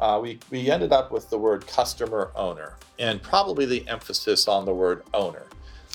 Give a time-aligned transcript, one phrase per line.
[0.00, 4.64] uh, we, we ended up with the word customer owner and probably the emphasis on
[4.64, 5.46] the word owner.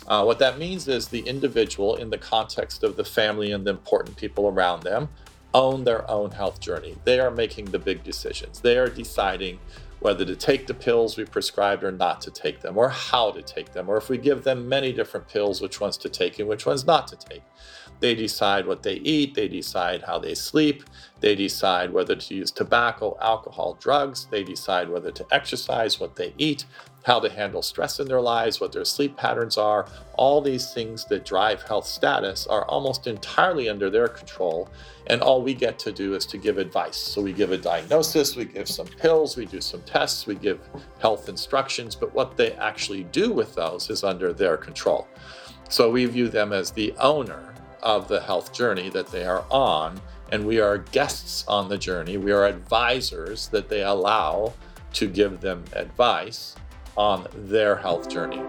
[0.08, 3.71] Uh, what that means is the individual, in the context of the family and the
[3.71, 5.10] important people around them,
[5.54, 6.96] own their own health journey.
[7.05, 8.60] They are making the big decisions.
[8.60, 9.60] They are deciding
[10.00, 13.42] whether to take the pills we prescribed or not to take them, or how to
[13.42, 16.48] take them, or if we give them many different pills, which ones to take and
[16.48, 17.42] which ones not to take.
[18.00, 20.84] They decide what they eat, they decide how they sleep,
[21.21, 26.34] they decide whether to use tobacco, alcohol, drugs, they decide whether to exercise, what they
[26.38, 26.66] eat,
[27.05, 29.88] how to handle stress in their lives, what their sleep patterns are.
[30.16, 34.70] All these things that drive health status are almost entirely under their control.
[35.07, 36.98] And all we get to do is to give advice.
[36.98, 40.59] So we give a diagnosis, we give some pills, we do some tests, we give
[40.99, 45.07] health instructions, but what they actually do with those is under their control.
[45.70, 47.54] So we view them as the owner
[47.85, 50.02] of the health journey that they are on.
[50.31, 52.17] And we are guests on the journey.
[52.17, 54.53] We are advisors that they allow
[54.93, 56.55] to give them advice
[56.95, 58.41] on their health journey.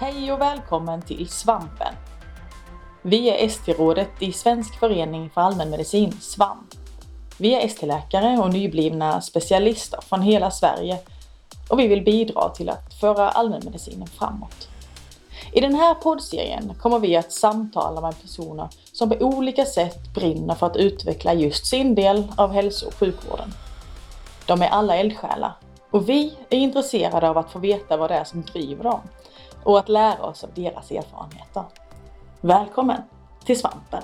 [0.00, 1.94] Hej och välkommen till Svampen.
[3.02, 6.74] Vi är ST-rådet i Svensk förening för allmänmedicin, Svamp.
[7.38, 10.98] Vi är ST-läkare och nyblivna specialister från hela Sverige
[11.68, 14.69] och vi vill bidra till att föra allmänmedicinen framåt.
[15.52, 20.54] I den här poddserien kommer vi att samtala med personer som på olika sätt brinner
[20.54, 23.52] för att utveckla just sin del av hälso och sjukvården.
[24.46, 25.52] De är alla eldsjälar
[25.90, 29.00] och vi är intresserade av att få veta vad det är som driver dem
[29.64, 31.64] och att lära oss av deras erfarenheter.
[32.40, 33.02] Välkommen
[33.44, 34.02] till Svampen!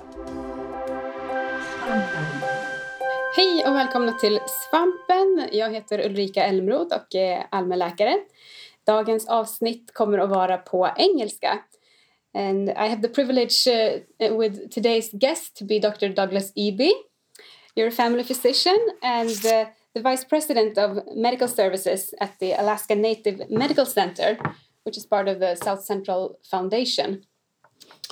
[3.37, 5.49] Hej och välkomna till Svampen!
[5.53, 8.15] Jag heter Ulrika Elmroth och är allmänläkare.
[8.87, 11.59] Dagens avsnitt kommer att vara på engelska.
[12.35, 16.09] And I have the privilege uh, with today's guest to be Dr.
[16.09, 16.93] Douglas Eby.
[17.75, 22.95] You're a family physician and uh, the Vice President of Medical Services at the Alaska
[22.95, 24.39] Native Medical Center,
[24.85, 27.25] which is part of the South Central Foundation.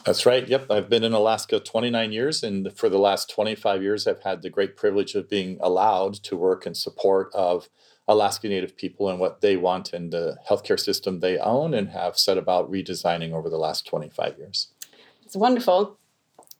[0.04, 0.46] That's right.
[0.48, 0.70] Yep.
[0.70, 4.50] I've been in Alaska 29 years, and for the last 25 years, I've had the
[4.50, 7.68] great privilege of being allowed to work in support of
[8.06, 12.18] Alaska Native people and what they want in the healthcare system they own and have
[12.18, 14.68] set about redesigning over the last 25 years.
[15.24, 15.98] It's wonderful.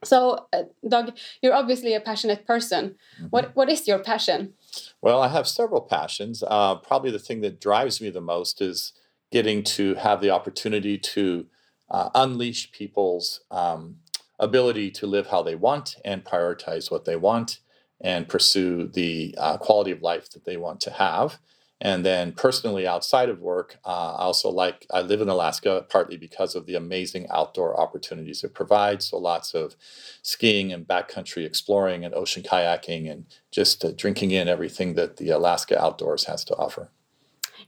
[0.03, 2.97] So, uh, Doug, you're obviously a passionate person.
[3.17, 3.27] Mm-hmm.
[3.27, 4.55] What what is your passion?
[5.01, 6.43] Well, I have several passions.
[6.47, 8.93] Uh, probably the thing that drives me the most is
[9.31, 11.47] getting to have the opportunity to
[11.91, 13.97] uh, unleash people's um,
[14.39, 17.61] ability to live how they want and prioritize what they want
[18.05, 21.39] and pursue the uh, quality of life that they want to have.
[21.81, 26.17] And then personally, outside of work, uh, I also like, I live in Alaska partly
[26.17, 29.07] because of the amazing outdoor opportunities it provides.
[29.07, 29.75] So lots of
[30.23, 35.31] skiing and backcountry exploring and ocean kayaking and just uh, drinking in everything that the
[35.31, 36.91] Alaska outdoors has to offer.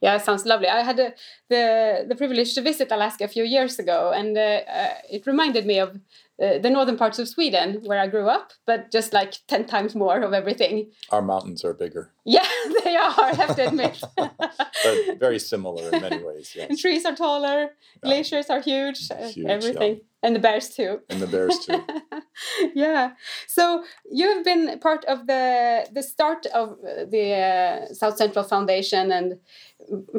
[0.00, 0.68] Yeah, it sounds lovely.
[0.68, 1.14] I had a,
[1.48, 5.64] the the privilege to visit Alaska a few years ago, and uh, uh, it reminded
[5.64, 5.98] me of
[6.42, 9.94] uh, the northern parts of Sweden where I grew up, but just like 10 times
[9.94, 10.90] more of everything.
[11.10, 12.12] Our mountains are bigger.
[12.24, 12.46] Yeah,
[12.84, 14.02] they are, I have to admit.
[14.16, 16.68] but very similar in many ways, yes.
[16.68, 17.70] And trees are taller,
[18.02, 19.94] glaciers are huge, uh, huge everything.
[19.94, 20.00] Yeah.
[20.22, 21.00] And the bears too.
[21.08, 21.84] And the bears too.
[22.74, 23.12] yeah.
[23.46, 29.12] So you have been part of the the start of the uh, South Central Foundation
[29.12, 29.38] and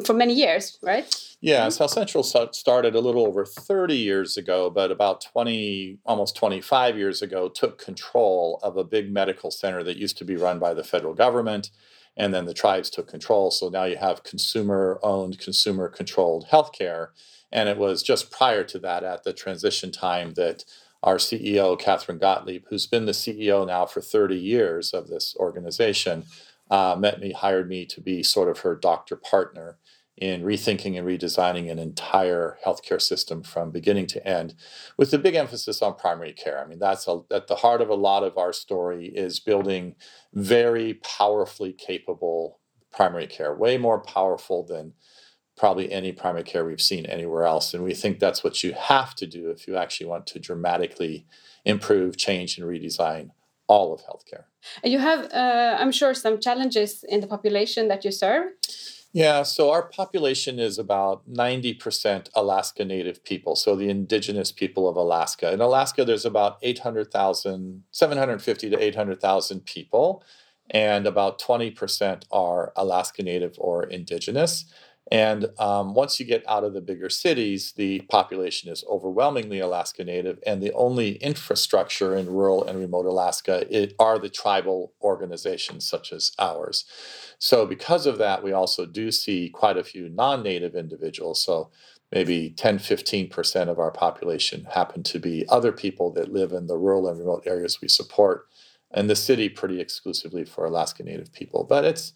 [0.04, 1.14] for many years, right?
[1.40, 1.70] Yeah, mm-hmm.
[1.70, 7.22] South Central started a little over 30 years ago, but about 20, almost 25 years
[7.22, 10.84] ago, took control of a big medical center that used to be run by the
[10.84, 11.70] federal government.
[12.16, 13.52] And then the tribes took control.
[13.52, 17.08] So now you have consumer owned, consumer controlled healthcare.
[17.50, 20.64] And it was just prior to that, at the transition time, that
[21.02, 26.24] our CEO, Katherine Gottlieb, who's been the CEO now for 30 years of this organization,
[26.70, 29.78] uh, met me, hired me to be sort of her doctor partner
[30.16, 34.54] in rethinking and redesigning an entire healthcare system from beginning to end,
[34.96, 36.60] with a big emphasis on primary care.
[36.60, 39.94] I mean, that's a, at the heart of a lot of our story is building
[40.34, 42.58] very powerfully capable
[42.92, 44.92] primary care, way more powerful than
[45.58, 47.74] probably any primary care we've seen anywhere else.
[47.74, 51.26] And we think that's what you have to do if you actually want to dramatically
[51.64, 53.30] improve, change, and redesign
[53.66, 54.44] all of healthcare.
[54.82, 58.52] And you have, uh, I'm sure, some challenges in the population that you serve.
[59.12, 64.96] Yeah, so our population is about 90% Alaska Native people, so the indigenous people of
[64.96, 65.50] Alaska.
[65.52, 70.22] In Alaska, there's about 800,000, 750 to 800,000 people,
[70.70, 74.66] and about 20% are Alaska Native or indigenous.
[75.10, 80.04] And um, once you get out of the bigger cities, the population is overwhelmingly Alaska
[80.04, 85.88] Native, and the only infrastructure in rural and remote Alaska it, are the tribal organizations
[85.88, 86.84] such as ours.
[87.38, 91.42] So, because of that, we also do see quite a few non Native individuals.
[91.42, 91.70] So,
[92.12, 96.76] maybe 10 15% of our population happen to be other people that live in the
[96.76, 98.46] rural and remote areas we support,
[98.90, 101.64] and the city pretty exclusively for Alaska Native people.
[101.64, 102.12] But it's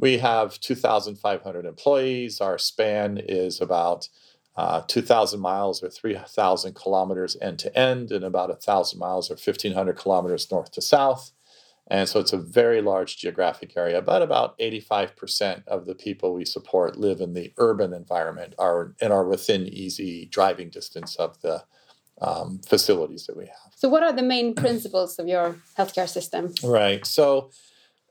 [0.00, 2.40] we have 2,500 employees.
[2.40, 4.08] Our span is about
[4.56, 9.96] uh, 2,000 miles or 3,000 kilometers end to end, and about 1,000 miles or 1,500
[9.96, 11.32] kilometers north to south.
[11.90, 16.44] And so it's a very large geographic area, but about 85% of the people we
[16.44, 21.64] support live in the urban environment are, and are within easy driving distance of the
[22.20, 23.72] um, facilities that we have.
[23.74, 26.52] So, what are the main principles of your healthcare system?
[26.62, 27.04] Right.
[27.06, 27.50] So,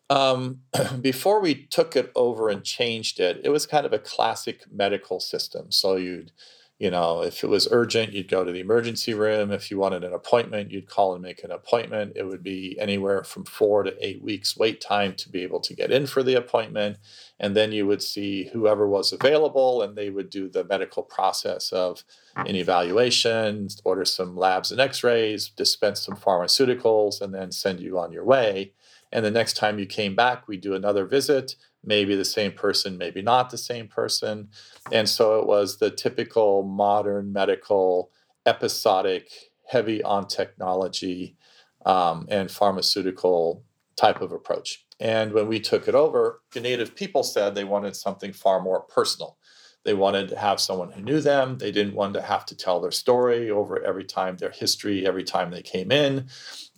[0.10, 0.62] um,
[1.02, 5.20] before we took it over and changed it, it was kind of a classic medical
[5.20, 5.72] system.
[5.72, 6.32] So you'd,
[6.80, 9.52] you know, if it was urgent, you'd go to the emergency room.
[9.52, 12.14] If you wanted an appointment, you'd call and make an appointment.
[12.16, 15.76] It would be anywhere from four to eight weeks wait time to be able to
[15.76, 16.98] get in for the appointment.
[17.38, 21.72] And then you would see whoever was available and they would do the medical process
[21.74, 22.04] of
[22.36, 28.00] an evaluation, order some labs and x rays, dispense some pharmaceuticals, and then send you
[28.00, 28.72] on your way.
[29.12, 32.98] And the next time you came back, we do another visit, maybe the same person,
[32.98, 34.50] maybe not the same person.
[34.92, 38.12] And so it was the typical modern medical,
[38.46, 39.32] episodic,
[39.68, 41.38] heavy on technology
[41.86, 43.64] um, and pharmaceutical
[43.96, 44.86] type of approach.
[45.00, 48.82] And when we took it over, the native people said they wanted something far more
[48.82, 49.38] personal.
[49.86, 51.58] They wanted to have someone who knew them.
[51.58, 55.24] They didn't want to have to tell their story over every time, their history, every
[55.24, 56.28] time they came in.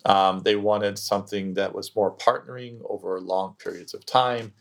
[0.06, 4.54] Um, they wanted something that was more partnering over long periods of time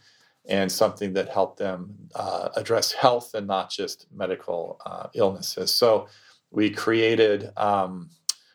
[0.48, 5.72] and something that helped them uh, address health and not just medical uh, illnesses.
[5.72, 6.08] So
[6.50, 8.10] we created, um,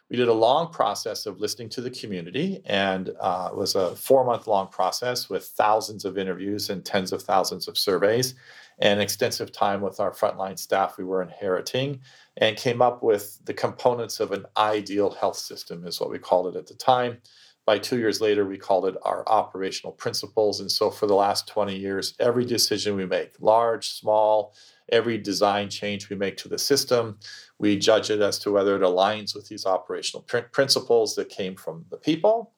[0.09, 3.95] we did a long process of listening to the community, and uh, it was a
[3.95, 8.35] four month long process with thousands of interviews and tens of thousands of surveys
[8.79, 11.99] and extensive time with our frontline staff we were inheriting
[12.37, 16.53] and came up with the components of an ideal health system, is what we called
[16.53, 17.17] it at the time.
[17.65, 20.59] By two years later, we called it our operational principles.
[20.59, 24.53] And so for the last 20 years, every decision we make, large, small,
[24.91, 27.17] every design change we make to the system,
[27.57, 31.55] we judge it as to whether it aligns with these operational pr- principles that came
[31.55, 32.51] from the people.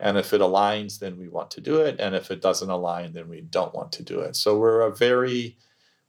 [0.00, 2.00] And if it aligns, then we want to do it.
[2.00, 4.34] And if it doesn't align, then we don't want to do it.
[4.34, 5.58] So we're a very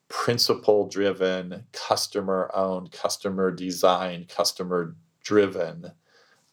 [0.10, 5.92] principle driven, customer owned, customer designed, customer driven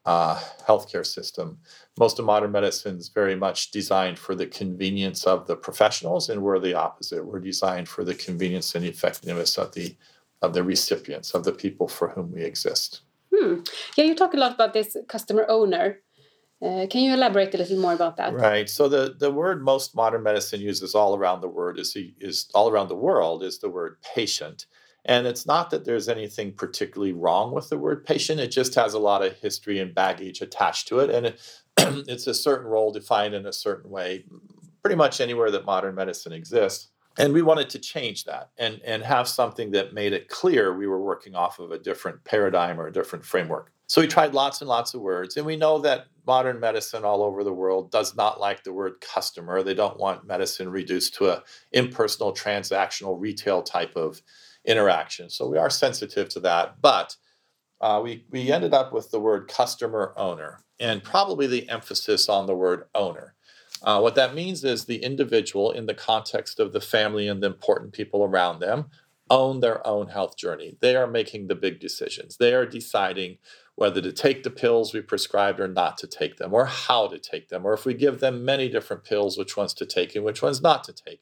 [0.05, 1.59] uh, healthcare system.
[1.99, 6.43] Most of modern medicine is very much designed for the convenience of the professionals, and
[6.43, 7.25] we're the opposite.
[7.25, 9.97] We're designed for the convenience and effectiveness of the
[10.41, 13.03] of the recipients, of the people for whom we exist.
[13.33, 13.61] Hmm.
[13.97, 16.01] Yeah, you talk a lot about this customer owner.
[16.63, 18.33] Uh, can you elaborate a little more about that?
[18.33, 18.69] Right.
[18.69, 22.71] So the, the word most modern medicine uses all around the word is is all
[22.71, 24.67] around the world is the word patient.
[25.05, 28.39] And it's not that there's anything particularly wrong with the word patient.
[28.39, 31.11] It just has a lot of history and baggage attached to it.
[31.11, 31.41] And it,
[32.09, 34.25] it's a certain role defined in a certain way,
[34.83, 36.89] pretty much anywhere that modern medicine exists.
[37.19, 40.87] And we wanted to change that and, and have something that made it clear we
[40.87, 43.73] were working off of a different paradigm or a different framework.
[43.87, 47.23] So we tried lots and lots of words, and we know that modern medicine all
[47.23, 49.63] over the world does not like the word customer.
[49.63, 54.23] They don't want medicine reduced to a impersonal, transactional, retail type of
[54.65, 55.29] interaction.
[55.31, 57.17] So we are sensitive to that, but
[57.81, 62.47] uh, we we ended up with the word customer owner, and probably the emphasis on
[62.47, 63.35] the word owner.
[63.83, 67.49] Uh, what that means is the individual, in the context of the family and the
[67.49, 68.87] important people around them,
[69.29, 70.77] own their own health journey.
[70.81, 72.37] They are making the big decisions.
[72.37, 73.39] They are deciding
[73.75, 77.19] whether to take the pills we prescribed or not to take them, or how to
[77.19, 80.25] take them, or if we give them many different pills, which ones to take and
[80.25, 81.21] which ones not to take.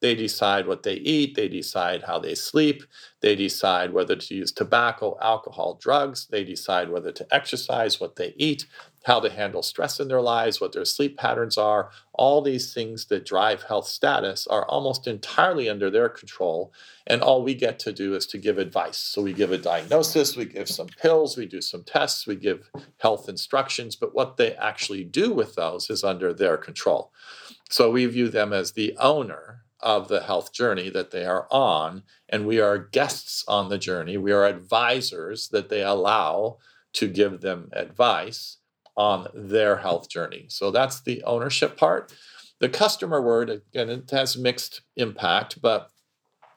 [0.00, 2.82] They decide what they eat, they decide how they sleep,
[3.22, 8.34] they decide whether to use tobacco, alcohol, drugs, they decide whether to exercise, what they
[8.36, 8.66] eat,
[9.06, 11.90] how to handle stress in their lives, what their sleep patterns are.
[12.12, 16.72] All these things that drive health status are almost entirely under their control.
[17.06, 18.98] And all we get to do is to give advice.
[18.98, 22.68] So we give a diagnosis, we give some pills, we do some tests, we give
[22.98, 27.12] health instructions, but what they actually do with those is under their control.
[27.70, 32.02] So we view them as the owner of the health journey that they are on,
[32.28, 34.16] and we are guests on the journey.
[34.16, 36.58] We are advisors that they allow
[36.94, 38.56] to give them advice
[38.96, 40.46] on their health journey.
[40.48, 42.12] So that's the ownership part.
[42.58, 45.90] The customer word, again, it has mixed impact, but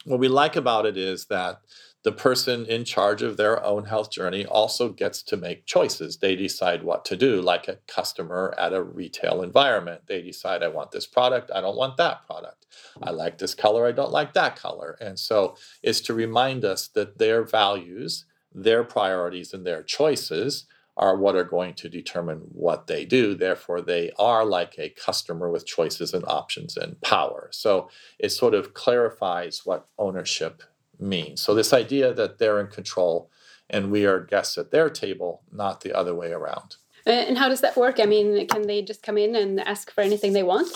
[0.06, 1.62] What we like about it is that
[2.04, 6.18] the person in charge of their own health journey also gets to make choices.
[6.18, 10.04] They decide what to do, like a customer at a retail environment.
[10.08, 12.66] They decide, I want this product, I don't want that product.
[13.04, 14.98] I like this color, I don't like that color.
[15.02, 20.66] And so it's to remind us that their values, their priorities, and their choices
[21.00, 23.34] are what are going to determine what they do.
[23.34, 27.50] Therefore, they are like a customer with choices and options and power.
[27.52, 27.90] So
[28.20, 30.62] it sort of clarifies what ownership
[31.00, 31.42] means.
[31.42, 33.32] So, this idea that they're in control
[33.70, 36.76] and we are guests at their table, not the other way around.
[37.06, 38.00] And how does that work?
[38.00, 40.68] I mean, can they just come in and ask for anything they want?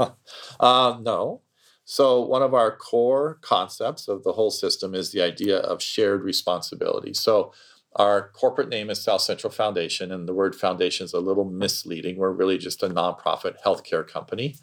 [0.60, 1.42] uh, no.
[1.84, 6.22] So, one of our core concepts of the whole system is the idea of shared
[6.22, 7.14] responsibility.
[7.14, 7.52] So,
[7.96, 12.16] our corporate name is South Central Foundation, and the word foundation is a little misleading.
[12.16, 14.56] We're really just a nonprofit healthcare company,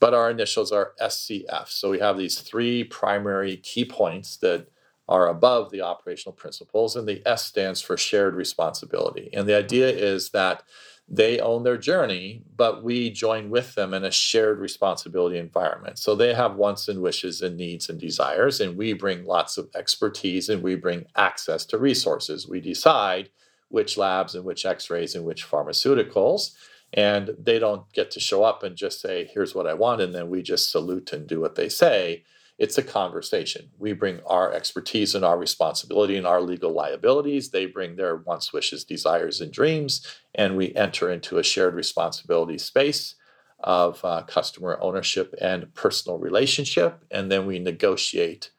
[0.00, 1.68] but our initials are SCF.
[1.68, 4.68] So we have these three primary key points that
[5.08, 9.30] are above the operational principles, and the S stands for shared responsibility.
[9.32, 10.62] And the idea is that
[11.10, 15.98] they own their journey, but we join with them in a shared responsibility environment.
[15.98, 19.70] So they have wants and wishes and needs and desires, and we bring lots of
[19.74, 22.46] expertise and we bring access to resources.
[22.46, 23.30] We decide
[23.68, 26.54] which labs and which x rays and which pharmaceuticals.
[26.92, 30.14] And they don't get to show up and just say, here's what I want, and
[30.14, 32.24] then we just salute and do what they say
[32.58, 33.70] it's a conversation.
[33.78, 37.50] We bring our expertise and our responsibility and our legal liabilities.
[37.50, 42.58] They bring their wants, wishes, desires, and dreams, and we enter into a shared responsibility
[42.58, 43.14] space
[43.60, 48.50] of uh, customer ownership and personal relationship, and then we negotiate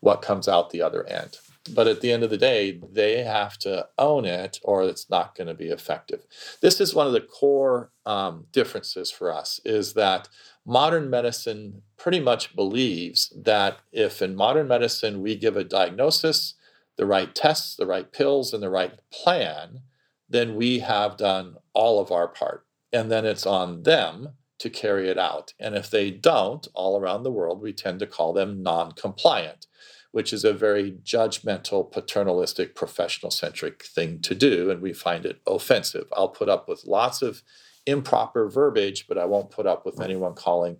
[0.00, 1.38] what comes out the other end.
[1.72, 5.34] But at the end of the day, they have to own it or it's not
[5.34, 6.26] going to be effective.
[6.60, 10.28] This is one of the core um, differences for us is that
[10.66, 16.54] modern medicine pretty much believes that if in modern medicine we give a diagnosis,
[16.96, 19.80] the right tests, the right pills, and the right plan,
[20.28, 22.66] then we have done all of our part.
[22.92, 25.52] And then it's on them to carry it out.
[25.58, 29.66] And if they don't, all around the world, we tend to call them non compliant,
[30.14, 34.70] which is a very judgmental, paternalistic, professional centric thing to do.
[34.70, 36.06] And we find it offensive.
[36.16, 37.42] I'll put up with lots of
[37.84, 40.76] improper verbiage, but I won't put up with anyone calling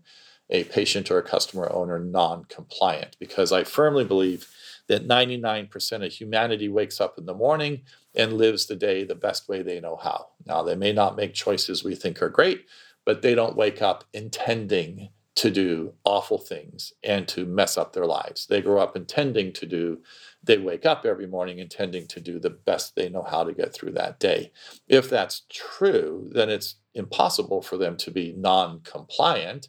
[0.51, 4.49] a patient or a customer owner non compliant because I firmly believe
[4.87, 7.81] that 99% of humanity wakes up in the morning
[8.15, 10.29] and lives the day the best way they know how.
[10.47, 12.67] Now, they may not make choices we think are great,
[13.05, 18.07] but they don't wake up intending to do awful things and to mess up their
[18.07, 18.47] lives.
[18.47, 19.99] They grow up intending to do,
[20.43, 23.75] they wake up every morning intending to do the best they know how to get
[23.75, 24.53] through that day.
[24.87, 29.69] If that's true, then it's impossible for them to be non compliant.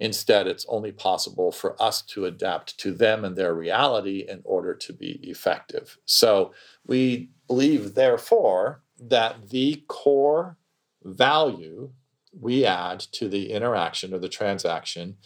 [0.00, 4.74] Instead, it's only possible for us to adapt to them and their reality in order
[4.74, 5.98] to be effective.
[6.06, 6.52] So
[6.86, 10.56] we believe, therefore, that the core
[11.04, 11.92] value
[12.38, 15.16] we add to the interaction or the transaction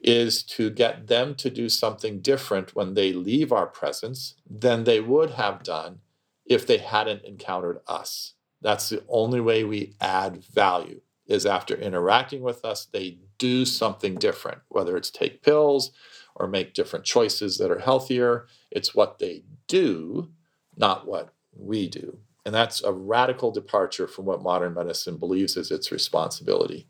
[0.00, 5.00] is to get them to do something different when they leave our presence than they
[5.00, 6.00] would have done
[6.44, 8.34] if they hadn't encountered us.
[8.60, 14.16] That's the only way we add value is after interacting with us, they do something
[14.16, 15.92] different, whether it's take pills
[16.34, 18.46] or make different choices that are healthier.
[18.70, 20.30] It's what they do,
[20.76, 22.18] not what we do.
[22.44, 26.88] And that's a radical departure from what modern medicine believes is its responsibility.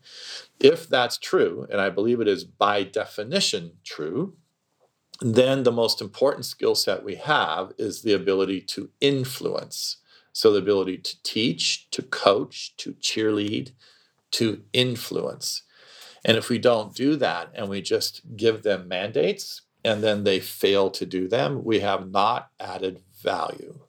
[0.59, 4.35] If that's true, and I believe it is by definition true,
[5.21, 9.97] then the most important skill set we have is the ability to influence.
[10.35, 13.71] So, the ability to teach, to coach, to cheerlead,
[14.31, 15.61] to influence.
[16.25, 20.39] And if we don't do that and we just give them mandates and then they
[20.39, 23.79] fail to do them, we have not added value.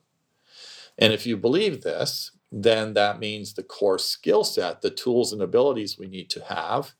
[0.97, 5.41] And if you believe this, then that means the core skill set, the tools and
[5.41, 6.93] abilities we need to have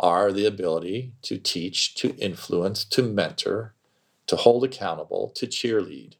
[0.00, 3.74] are the ability to teach, to influence, to mentor,
[4.26, 6.14] to hold accountable, to cheerlead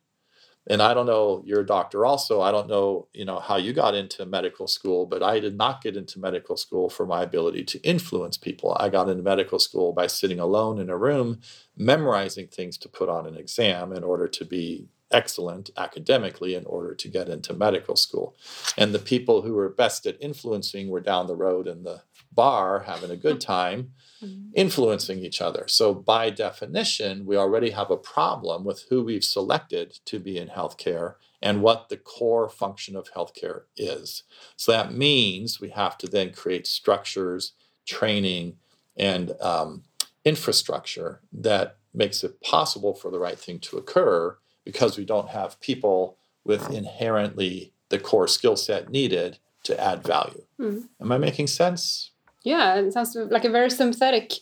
[0.69, 2.41] and I don't know, you're a doctor also.
[2.41, 5.83] I don't know, you know, how you got into medical school, but I did not
[5.83, 8.77] get into medical school for my ability to influence people.
[8.79, 11.41] I got into medical school by sitting alone in a room,
[11.77, 16.95] memorizing things to put on an exam in order to be excellent academically in order
[16.95, 18.37] to get into medical school.
[18.77, 22.03] And the people who were best at influencing were down the road in the
[22.33, 23.93] bar having a good time
[24.23, 24.51] mm-hmm.
[24.55, 25.65] influencing each other.
[25.69, 30.49] So, by definition, we already have a problem with who we've selected to be in
[30.49, 34.23] healthcare and what the core function of healthcare is.
[34.57, 37.53] So, that means we have to then create structures,
[37.87, 38.57] training,
[38.97, 39.85] and um,
[40.25, 45.61] infrastructure that makes it possible for the right thing to occur because we don't have
[45.61, 50.45] people with inherently the core skill set needed to add value.
[50.59, 50.89] Mm.
[51.01, 52.11] Am I making sense?
[52.43, 54.33] Yeah, it sounds like a very sympathetic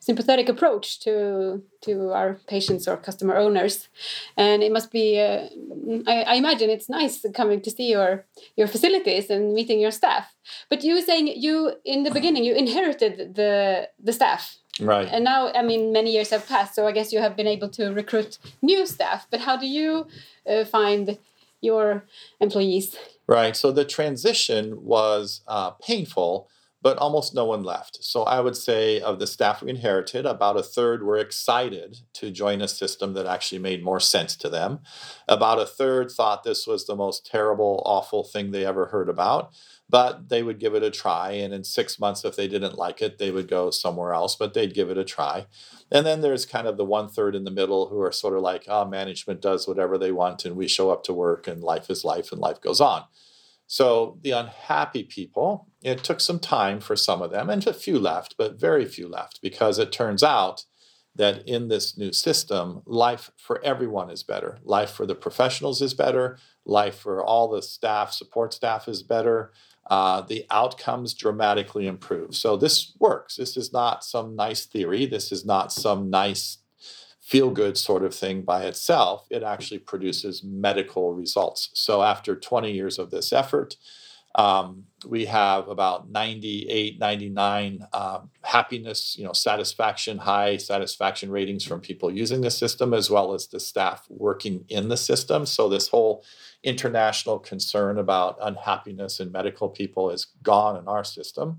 [0.00, 3.88] sympathetic approach to to our patients or customer owners
[4.36, 5.48] and it must be uh,
[6.06, 8.24] I, I, imagine it's nice coming to see your
[8.56, 10.34] your facilities and meeting your staff
[10.70, 15.24] but you were saying you in the beginning you inherited the the staff right and
[15.24, 17.92] now i mean many years have passed so i guess you have been able to
[17.92, 20.06] recruit new staff but how do you
[20.48, 21.18] uh, find
[21.60, 22.04] your
[22.40, 26.48] employees right so the transition was uh, painful
[26.80, 28.02] but almost no one left.
[28.04, 32.30] So I would say of the staff we inherited, about a third were excited to
[32.30, 34.80] join a system that actually made more sense to them.
[35.26, 39.52] About a third thought this was the most terrible, awful thing they ever heard about,
[39.90, 41.32] but they would give it a try.
[41.32, 44.52] And in six months, if they didn't like it, they would go somewhere else, but
[44.52, 45.46] they'd give it a try.
[45.90, 48.42] And then there's kind of the one third in the middle who are sort of
[48.42, 51.88] like, oh, management does whatever they want, and we show up to work, and life
[51.88, 53.04] is life, and life goes on.
[53.66, 57.98] So the unhappy people, it took some time for some of them, and a few
[57.98, 60.64] left, but very few left, because it turns out
[61.14, 64.58] that in this new system, life for everyone is better.
[64.62, 66.38] Life for the professionals is better.
[66.64, 69.52] Life for all the staff, support staff is better.
[69.88, 72.34] Uh, the outcomes dramatically improve.
[72.34, 73.36] So this works.
[73.36, 75.06] This is not some nice theory.
[75.06, 76.58] This is not some nice
[77.28, 81.68] feel good sort of thing by itself, it actually produces medical results.
[81.74, 83.76] So after 20 years of this effort,
[84.34, 91.80] um, we have about 98, 99 um, happiness, you know, satisfaction, high satisfaction ratings from
[91.80, 95.44] people using the system, as well as the staff working in the system.
[95.44, 96.24] So this whole
[96.62, 101.58] international concern about unhappiness in medical people is gone in our system.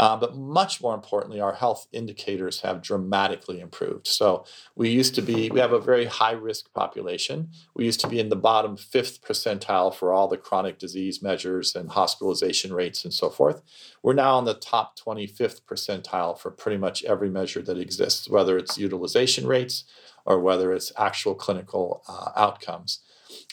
[0.00, 4.06] Uh, but much more importantly, our health indicators have dramatically improved.
[4.06, 7.50] So we used to be, we have a very high risk population.
[7.76, 11.76] We used to be in the bottom fifth percentile for all the chronic disease measures
[11.76, 13.62] and hospitalization rates and so forth.
[14.02, 18.56] We're now in the top 25th percentile for pretty much every measure that exists, whether
[18.56, 19.84] it's utilization rates
[20.24, 23.00] or whether it's actual clinical uh, outcomes.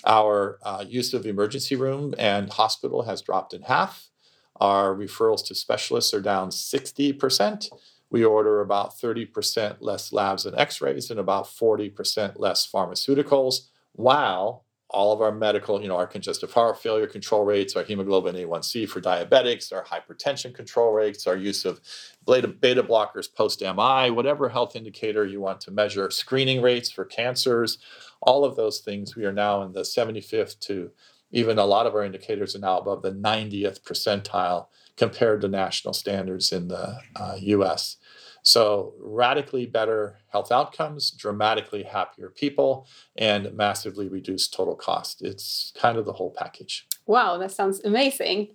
[0.05, 4.09] Our uh, use of emergency room and hospital has dropped in half.
[4.57, 7.69] Our referrals to specialists are down 60%.
[8.09, 14.65] We order about 30% less labs and x rays and about 40% less pharmaceuticals, while
[14.89, 18.89] all of our medical, you know, our congestive heart failure control rates, our hemoglobin A1C
[18.89, 21.79] for diabetics, our hypertension control rates, our use of
[22.25, 27.77] beta, blockers post MI, whatever health indicator you want to measure, screening rates for cancers,
[28.21, 30.91] all of those things, we are now in the 75th to
[31.31, 35.93] even a lot of our indicators are now above the 90th percentile compared to national
[35.93, 37.97] standards in the uh, US.
[38.43, 45.21] So, radically better health outcomes, dramatically happier people, and massively reduced total cost.
[45.21, 46.87] It's kind of the whole package.
[47.05, 48.49] Wow, that sounds amazing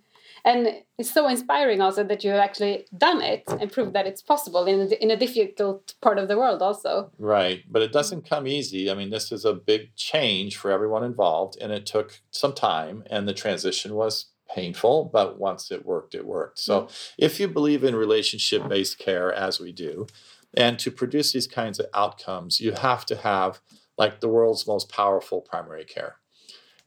[0.45, 4.21] and it's so inspiring also that you have actually done it and proved that it's
[4.21, 8.19] possible in a, in a difficult part of the world also right but it doesn't
[8.19, 8.35] mm-hmm.
[8.35, 12.21] come easy i mean this is a big change for everyone involved and it took
[12.31, 17.09] some time and the transition was painful but once it worked it worked so mm.
[17.17, 20.05] if you believe in relationship based care as we do
[20.53, 23.59] and to produce these kinds of outcomes you have to have
[23.97, 26.17] like the world's most powerful primary care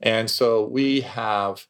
[0.01, 1.67] and so we have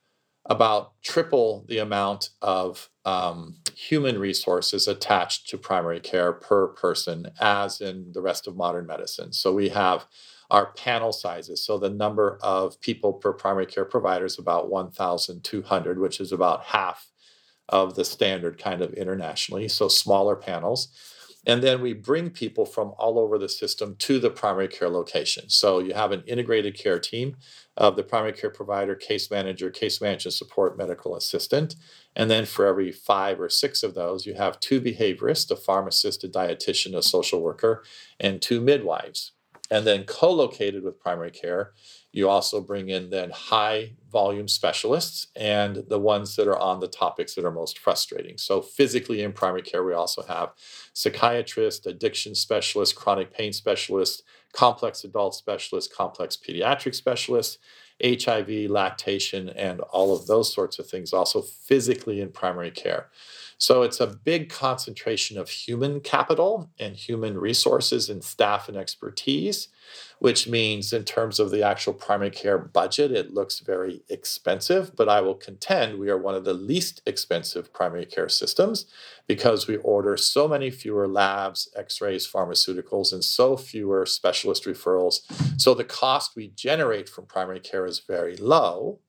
[0.49, 7.81] about triple the amount of um, human resources attached to primary care per person as
[7.81, 9.33] in the rest of modern medicine.
[9.33, 10.07] So we have
[10.51, 11.65] our panel sizes.
[11.65, 16.65] So the number of people per primary care provider is about 1,200, which is about
[16.65, 17.11] half
[17.69, 19.69] of the standard kind of internationally.
[19.69, 20.89] So smaller panels.
[21.47, 25.49] And then we bring people from all over the system to the primary care location.
[25.49, 27.37] So you have an integrated care team
[27.77, 31.77] of the primary care provider, case manager, case management support, medical assistant.
[32.15, 36.25] And then for every five or six of those, you have two behaviorists, a pharmacist,
[36.25, 37.85] a dietitian, a social worker,
[38.19, 39.33] and two midwives.
[39.71, 41.73] And then co located with primary care,
[42.13, 46.89] you also bring in then high volume specialists and the ones that are on the
[46.89, 48.39] topics that are most frustrating.
[48.39, 50.51] So, physically in primary care, we also have
[50.95, 57.59] psychiatrists, addiction specialists, chronic pain specialists, complex adult specialists, complex pediatric specialists,
[58.03, 63.11] HIV, lactation, and all of those sorts of things, also physically in primary care.
[63.59, 69.67] So it's a big concentration of human capital and human resources and staff and expertise,
[70.21, 74.95] which means in terms of the actual primary care budget, it looks very expensive.
[74.95, 78.87] But I will contend we are one of the least expensive primary care systems
[79.27, 85.21] because we order so many fewer labs, x rays, pharmaceuticals, and so fewer specialist referrals.
[85.61, 89.01] So the cost we generate from primary care is very low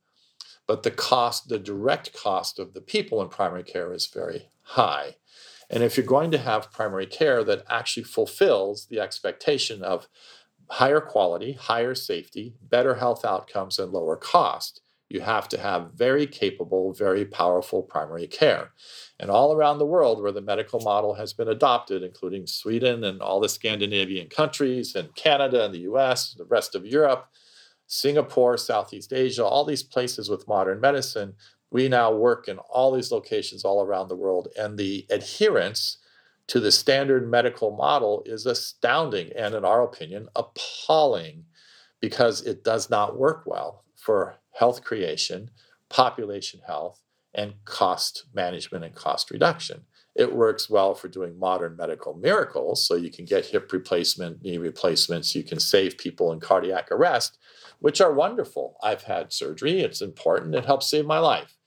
[0.69, 5.15] but the cost, the direct cost of the people in primary care is very high.
[5.67, 10.07] And if you're going to have primary care that actually fulfills the expectation of
[10.69, 16.27] higher quality, higher safety, better health outcomes, and lower cost, you have to have very
[16.27, 18.69] capable, very powerful primary care.
[19.19, 23.23] And all around the world where the medical model has been adopted, including Sweden and
[23.23, 27.25] all the Scandinavian countries, and Canada and the US, the rest of Europe,
[27.89, 31.33] Singapore, Southeast Asia, all these places with modern medicine,
[31.71, 34.47] we now work in all these locations all around the world.
[34.57, 35.97] And the adherence
[36.47, 41.45] to the standard medical model is astounding and, in our opinion, appalling
[41.99, 45.49] because it does not work well for health creation,
[45.89, 47.01] population health,
[47.33, 49.85] and cost management and cost reduction.
[50.19, 52.85] It works well for doing modern medical miracles.
[52.85, 57.37] So you can get hip replacement, knee replacements, you can save people in cardiac arrest
[57.79, 58.77] which are wonderful.
[58.83, 61.58] I've had surgery, it's important, it helps save my life.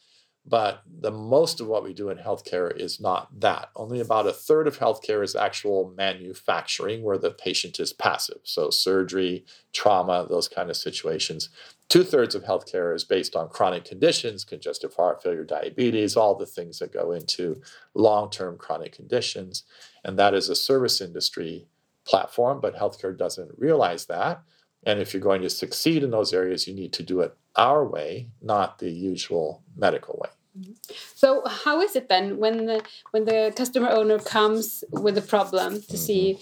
[0.45, 3.69] But the most of what we do in healthcare is not that.
[3.77, 8.41] Only about a third of healthcare is actual manufacturing where the patient is passive.
[8.43, 11.49] So, surgery, trauma, those kind of situations.
[11.89, 16.47] Two thirds of healthcare is based on chronic conditions, congestive heart failure, diabetes, all the
[16.47, 17.61] things that go into
[17.95, 19.63] long term chronic conditions.
[20.03, 21.69] And that is a service industry
[22.05, 24.43] platform, but healthcare doesn't realize that.
[24.85, 27.85] And if you're going to succeed in those areas, you need to do it our
[27.87, 30.31] way, not the usual medical way.
[30.59, 30.73] Mm-hmm.
[31.15, 35.71] So how is it then when the when the customer owner comes with a problem
[35.75, 36.07] to mm -hmm.
[36.07, 36.39] see,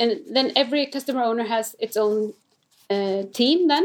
[0.00, 2.34] and then every customer owner has its own
[2.90, 3.84] uh, team then?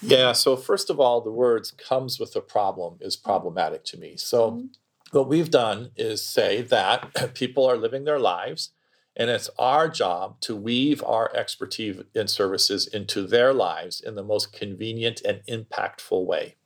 [0.00, 0.34] Yeah.
[0.34, 4.16] So first of all, the words "comes with a problem" is problematic to me.
[4.16, 4.68] So mm -hmm.
[5.12, 6.98] what we've done is say that
[7.42, 8.72] people are living their lives
[9.16, 14.22] and it's our job to weave our expertise and services into their lives in the
[14.22, 16.56] most convenient and impactful way.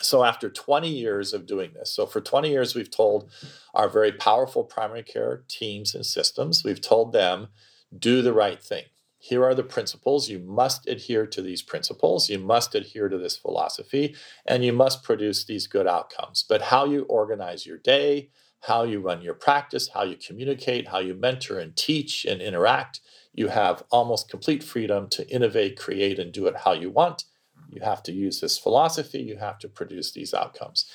[0.00, 3.30] So, after 20 years of doing this, so for 20 years, we've told
[3.72, 7.48] our very powerful primary care teams and systems, we've told them,
[7.96, 8.84] do the right thing.
[9.18, 10.28] Here are the principles.
[10.28, 12.28] You must adhere to these principles.
[12.28, 14.14] You must adhere to this philosophy,
[14.46, 16.44] and you must produce these good outcomes.
[16.46, 18.28] But how you organize your day,
[18.66, 23.00] how you run your practice, how you communicate, how you mentor and teach and interact.
[23.32, 27.24] You have almost complete freedom to innovate, create, and do it how you want.
[27.68, 30.86] You have to use this philosophy, you have to produce these outcomes.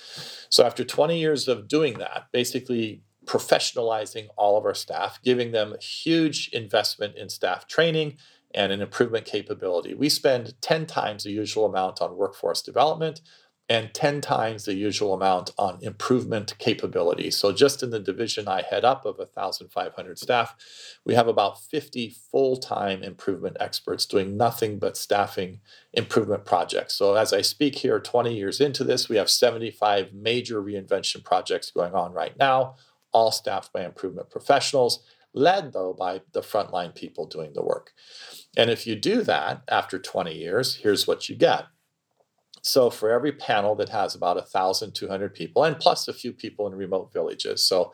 [0.49, 5.73] So, after 20 years of doing that, basically professionalizing all of our staff, giving them
[5.73, 8.17] a huge investment in staff training
[8.55, 13.21] and an improvement capability, we spend 10 times the usual amount on workforce development
[13.69, 17.29] and 10 times the usual amount on improvement capability.
[17.29, 20.55] So, just in the division I head up of 1,500 staff,
[21.05, 25.59] we have about 50 full time improvement experts doing nothing but staffing
[25.93, 26.95] improvement projects.
[26.95, 31.69] So, as I speak here, 20 years into this, we have 75 major reinvention projects
[31.69, 32.75] going on right now,
[33.13, 37.91] all staffed by improvement professionals, led though by the frontline people doing the work.
[38.57, 41.67] And if you do that after 20 years, here's what you get
[42.69, 46.75] so for every panel that has about 1,200 people, and plus a few people in
[46.75, 47.63] remote villages.
[47.63, 47.93] So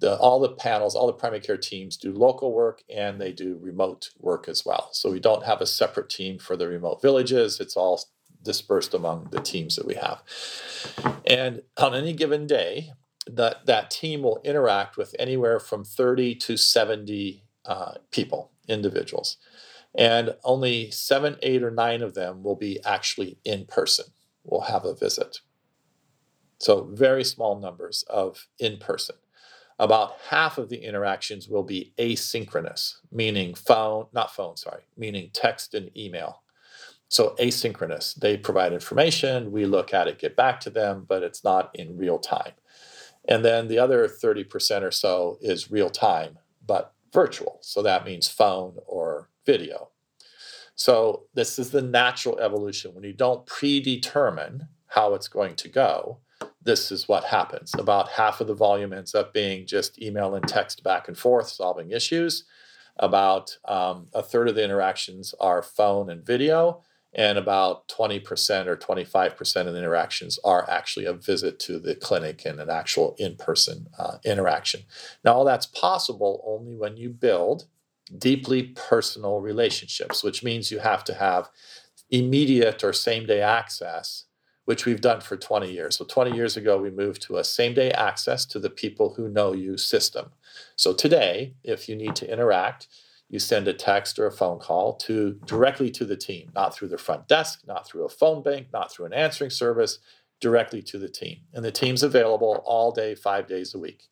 [0.00, 3.58] the, all the panels, all the primary care teams do local work and they do
[3.60, 4.88] remote work as well.
[4.92, 7.60] So we don't have a separate team for the remote villages.
[7.60, 8.02] It's all
[8.42, 10.22] dispersed among the teams that we have.
[11.24, 12.90] And on any given day,
[13.28, 19.36] that, that team will interact with anywhere from 30 to 70 uh, people, individuals
[19.94, 24.06] and only seven, eight, or nine of them will be actually in person.
[24.44, 25.38] We'll have a visit.
[26.58, 29.16] So, very small numbers of in person.
[29.78, 35.74] About half of the interactions will be asynchronous, meaning phone, not phone, sorry, meaning text
[35.74, 36.42] and email.
[37.08, 38.14] So, asynchronous.
[38.14, 41.96] They provide information, we look at it, get back to them, but it's not in
[41.96, 42.52] real time.
[43.28, 47.58] And then the other 30% or so is real time, but virtual.
[47.60, 49.90] So, that means phone or video.
[50.74, 52.94] So, this is the natural evolution.
[52.94, 56.18] When you don't predetermine how it's going to go,
[56.62, 57.74] this is what happens.
[57.78, 61.48] About half of the volume ends up being just email and text back and forth,
[61.48, 62.44] solving issues.
[62.96, 66.82] About um, a third of the interactions are phone and video,
[67.14, 72.44] and about 20% or 25% of the interactions are actually a visit to the clinic
[72.44, 74.82] and an actual in person uh, interaction.
[75.24, 77.66] Now, all that's possible only when you build
[78.18, 81.50] deeply personal relationships, which means you have to have
[82.10, 84.24] immediate or same day access,
[84.64, 85.96] which we've done for 20 years.
[85.96, 89.28] So, 20 years ago, we moved to a same day access to the people who
[89.28, 90.30] know you system.
[90.76, 92.88] So, today, if you need to interact,
[93.28, 96.88] you send a text or a phone call to directly to the team, not through
[96.88, 99.98] the front desk, not through a phone bank, not through an answering service,
[100.38, 101.38] directly to the team.
[101.54, 104.02] And the team's available all day, five days a week.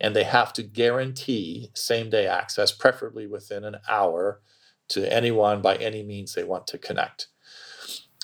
[0.00, 4.40] And they have to guarantee same day access, preferably within an hour,
[4.88, 7.28] to anyone by any means they want to connect.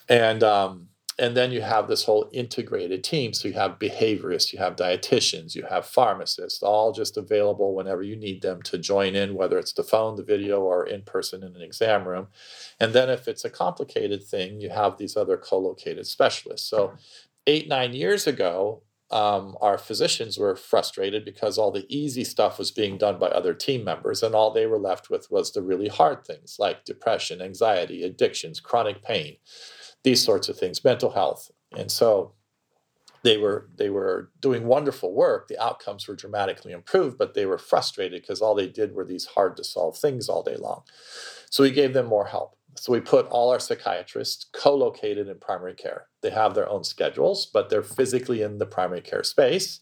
[0.09, 3.35] And um, and then you have this whole integrated team.
[3.35, 8.17] So you have behaviorists, you have dietitians, you have pharmacists, all just available whenever you
[8.17, 11.55] need them to join in, whether it's the phone, the video, or in person in
[11.55, 12.29] an exam room.
[12.81, 16.69] And then if it's a complicated thing, you have these other co located specialists.
[16.69, 16.95] So
[17.47, 18.83] eight, nine years ago,
[19.13, 23.55] um, our physicians were frustrated because all the easy stuff was being done by other
[23.55, 27.43] team members, and all they were left with was the really hard things like depression,
[27.43, 29.37] anxiety, addictions, chronic pain
[30.03, 31.51] these sorts of things, mental health.
[31.77, 32.33] And so
[33.25, 35.49] they were they were doing wonderful work.
[35.49, 39.27] The outcomes were dramatically improved, but they were frustrated because all they did were these
[39.27, 40.83] hard to solve things all day long.
[41.51, 42.57] So we gave them more help.
[42.77, 46.07] So we put all our psychiatrists co-located in primary care.
[46.23, 49.81] They have their own schedules, but they're physically in the primary care space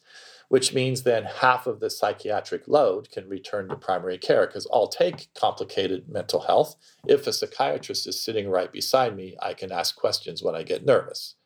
[0.51, 4.89] which means then half of the psychiatric load can return to primary care because I'll
[4.89, 6.75] take complicated mental health.
[7.07, 10.85] If a psychiatrist is sitting right beside me, I can ask questions when I get
[10.85, 11.37] nervous.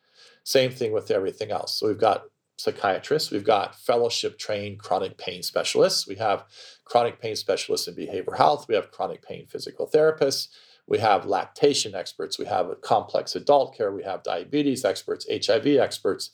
[0.43, 1.77] Same thing with everything else.
[1.77, 2.23] So we've got
[2.57, 6.45] psychiatrists, we've got fellowship trained chronic pain specialists, we have
[6.83, 10.47] chronic pain specialists in behavioral health, we have chronic pain physical therapists.
[10.87, 16.31] We have lactation experts, we have complex adult care, we have diabetes experts, HIV experts,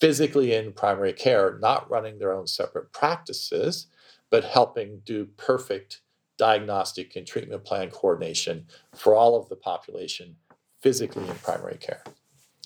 [0.00, 3.86] physically in primary care, not running their own separate practices,
[4.30, 6.00] but helping do perfect
[6.36, 10.36] diagnostic and treatment plan coordination for all of the population
[10.80, 12.02] physically in primary care.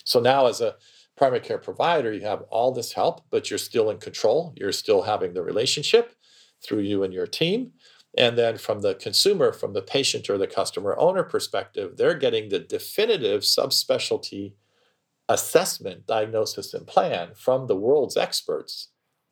[0.04, 0.76] So now, as a
[1.16, 4.54] primary care provider, you have all this help, but you're still in control.
[4.56, 6.14] You're still having the relationship
[6.64, 7.72] through you and your team.
[8.18, 12.48] And then from the consumer, from the patient or the customer owner perspective, they're getting
[12.48, 14.54] the definitive subspecialty
[15.28, 18.88] assessment, diagnosis, and plan from the world's experts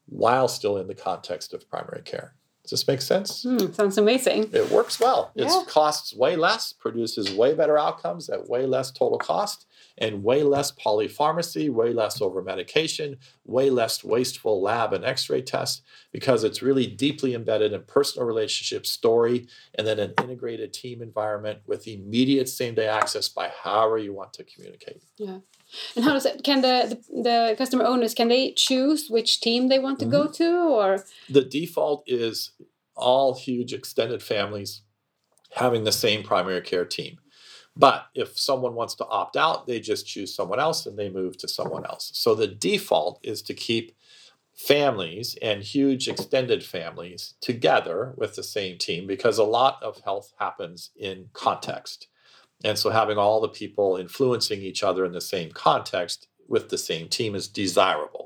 [0.07, 2.37] while still in the context of primary care.
[2.63, 3.45] Does this make sense?
[3.45, 4.51] Mm, sounds amazing.
[4.53, 5.33] It works well.
[5.35, 5.47] Yeah.
[5.47, 9.67] It costs way less, produces way better outcomes at way less total cost,
[9.99, 15.43] and way less polypharmacy, way less over medication, way less wasteful lab and x ray
[15.43, 15.83] tests
[16.13, 21.61] because it's really deeply embedded in personal relationship story and then an integrated team environment
[21.67, 25.03] with immediate same day access by however you want to communicate.
[25.17, 25.39] Yeah.
[25.97, 26.43] And how does it?
[26.45, 30.11] Can the, the, the customer owners can they choose which team they want to mm
[30.11, 30.19] -hmm.
[30.19, 30.45] go mm-hmm.
[30.45, 32.53] to, or the default is
[32.95, 34.83] all huge extended families
[35.53, 37.19] having the same primary care team.
[37.77, 41.37] But if someone wants to opt out, they just choose someone else and they move
[41.39, 42.11] to someone else.
[42.15, 43.95] So the default is to keep
[44.55, 50.33] families and huge extended families together with the same team because a lot of health
[50.39, 52.09] happens in context.
[52.65, 56.79] And so having all the people influencing each other in the same context with the
[56.79, 58.26] same team is desirable.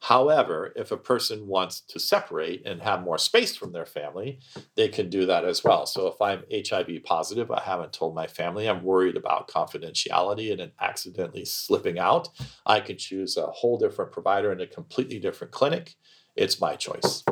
[0.00, 4.38] However, if a person wants to separate and have more space from their family,
[4.76, 5.86] they can do that as well.
[5.86, 10.60] So if I'm HIV positive, I haven't told my family, I'm worried about confidentiality and
[10.60, 12.28] it accidentally slipping out,
[12.64, 15.96] I can choose a whole different provider in a completely different clinic.
[16.36, 17.24] It's my choice.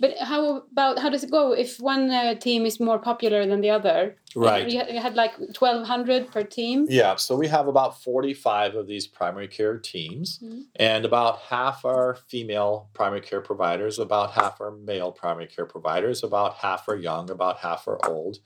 [0.00, 3.60] But how about how does it go if one uh, team is more popular than
[3.60, 4.16] the other?
[4.34, 4.68] Right.
[4.68, 6.86] You had like twelve hundred per team.
[6.88, 7.16] Yeah.
[7.16, 10.62] So we have about forty-five of these primary care teams, mm -hmm.
[10.76, 16.22] and about half are female primary care providers, about half are male primary care providers,
[16.22, 18.38] about half are young, about half are old.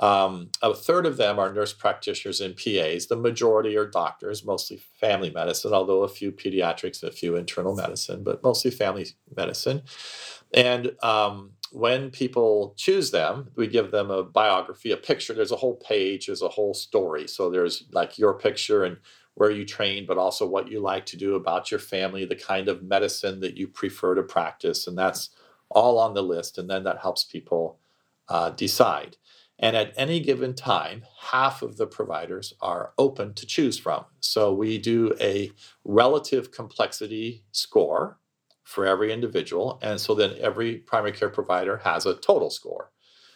[0.00, 3.06] Um, a third of them are nurse practitioners and PAs.
[3.06, 7.74] The majority are doctors, mostly family medicine, although a few pediatrics and a few internal
[7.74, 9.82] medicine, but mostly family medicine.
[10.54, 15.34] And um, when people choose them, we give them a biography, a picture.
[15.34, 17.28] There's a whole page, there's a whole story.
[17.28, 18.98] So there's like your picture and
[19.34, 22.68] where you train, but also what you like to do about your family, the kind
[22.68, 24.86] of medicine that you prefer to practice.
[24.86, 25.30] And that's
[25.70, 26.58] all on the list.
[26.58, 27.78] And then that helps people
[28.28, 29.16] uh, decide.
[29.60, 34.04] And at any given time, half of the providers are open to choose from.
[34.20, 35.52] So we do a
[35.84, 38.18] relative complexity score
[38.68, 39.78] for every individual.
[39.80, 42.90] And so then every primary care provider has a total score.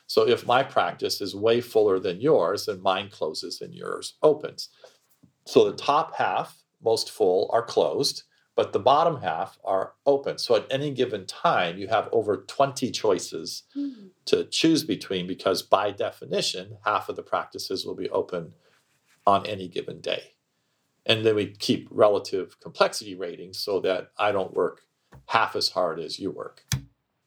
[0.06, 4.68] So if my practice is way fuller than yours, then mine closes and yours opens.
[5.46, 10.36] So the top half, most full, are closed, but the bottom half are open.
[10.36, 14.10] So at any given time, you have over 20 choices Mm.
[14.26, 18.52] to choose between because by definition, half of the practices will be open
[19.26, 20.34] on any given day.
[21.06, 24.82] And then we keep relative complexity ratings so that I don't work
[25.26, 26.64] half as hard as you work.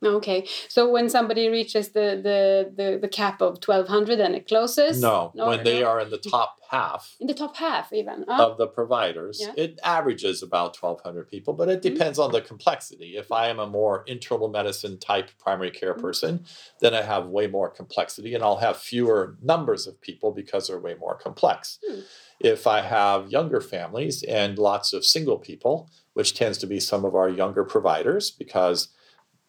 [0.04, 4.48] Okay, so when somebody reaches the the the, the cap of twelve hundred, and it
[4.48, 5.02] closes.
[5.02, 5.88] No, No, when they no.
[5.88, 8.26] are in the top half in the top half, even.
[8.28, 9.54] Ah, of the providers, Yeah.
[9.64, 13.16] it averages about 1,200 people, but it depends on the complexity.
[13.16, 16.02] If I am a more internal medicine type primary care Mhm.
[16.02, 16.46] person,
[16.82, 20.80] then I have way more complexity and I'll have fewer numbers of people because they're
[20.80, 21.80] way more complex.
[21.88, 22.00] Hmm.
[22.40, 27.06] If I have younger families and lots of single people, which tends to be some
[27.06, 28.90] of our younger providers because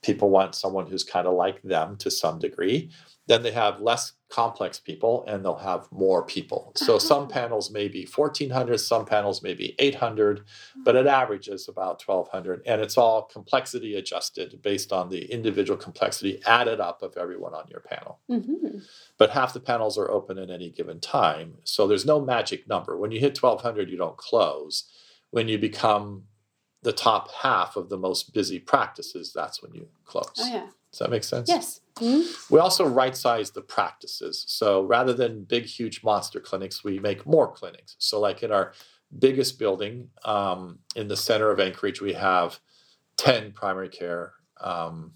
[0.03, 2.91] people want someone who's kind of like them to some degree,
[3.29, 6.73] then they have less complex people and they'll have more people.
[6.77, 7.31] So some Uh-huh.
[7.31, 10.45] panels may be 1400, some panels may be 800,
[10.85, 16.41] but it averages about 1200 and it's all complexity adjusted based on the individual complexity
[16.45, 18.19] added up of everyone on your panel.
[18.29, 18.83] mhm.
[19.19, 21.59] But half the panels are open at any given time.
[21.65, 22.97] So there's no magic number.
[22.97, 24.85] When you hit 1200, you don't close.
[25.31, 26.25] When you become
[26.87, 30.31] the top half of the most busy practices, that's when you close.
[30.39, 30.69] Oh yeah.
[30.93, 31.49] Does that make sense?
[31.49, 31.81] Yes.
[31.97, 32.49] Mhm.
[32.49, 34.45] We also right size the practices.
[34.47, 37.97] So rather than big, huge monster clinics, we make more clinics.
[37.99, 38.73] So, like in our
[39.19, 42.61] biggest building um, in the center of Anchorage, we have
[43.17, 45.15] 10 primary care um,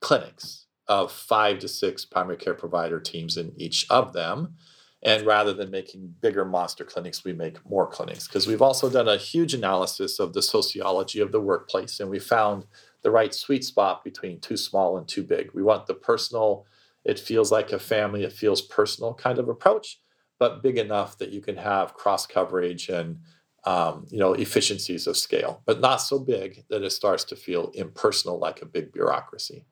[0.00, 4.54] clinics of five to six primary care provider teams in each of them.
[5.02, 9.08] And rather than making bigger monster clinics, we make more clinics because we've also done
[9.08, 12.66] a huge analysis of the sociology of the workplace and we found
[13.02, 15.50] the right sweet spot between too small and too big.
[15.52, 16.66] We want the personal,
[17.04, 20.00] it feels like a family, it feels personal kind of approach,
[20.38, 23.18] but big enough that you can have cross coverage and
[23.64, 27.70] um, you know efficiencies of scale, but not so big that it starts to feel
[27.74, 29.66] impersonal like a big bureaucracy.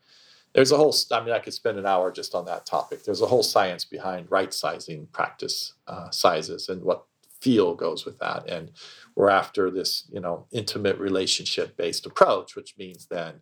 [0.54, 3.04] There's a whole, I mean, I could spend an hour just on that topic.
[3.04, 7.04] There's a whole science behind right sizing practice uh, sizes and what
[7.40, 8.48] feel goes with that.
[8.48, 8.70] And
[9.16, 13.40] we're after this, you know, intimate relationship based approach, which means then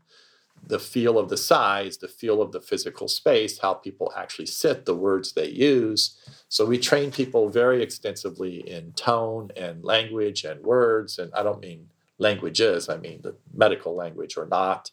[0.67, 4.87] the feel of the size, the feel of the physical space, how people actually sit,
[4.87, 6.17] the words they use.
[6.49, 11.19] So we train people very extensively in tone and language and words.
[11.19, 14.91] And I don't mean languages, I mean the medical language or not.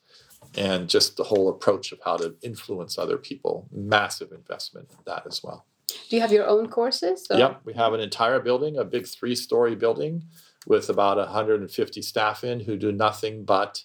[0.58, 3.68] And just the whole approach of how to influence other people.
[3.72, 5.66] Massive investment in that as well.
[6.10, 7.28] Do you have your own courses?
[7.30, 10.24] or- Yep, we have an entire building, a big three-story building
[10.68, 13.84] with about 150 staff in who do nothing but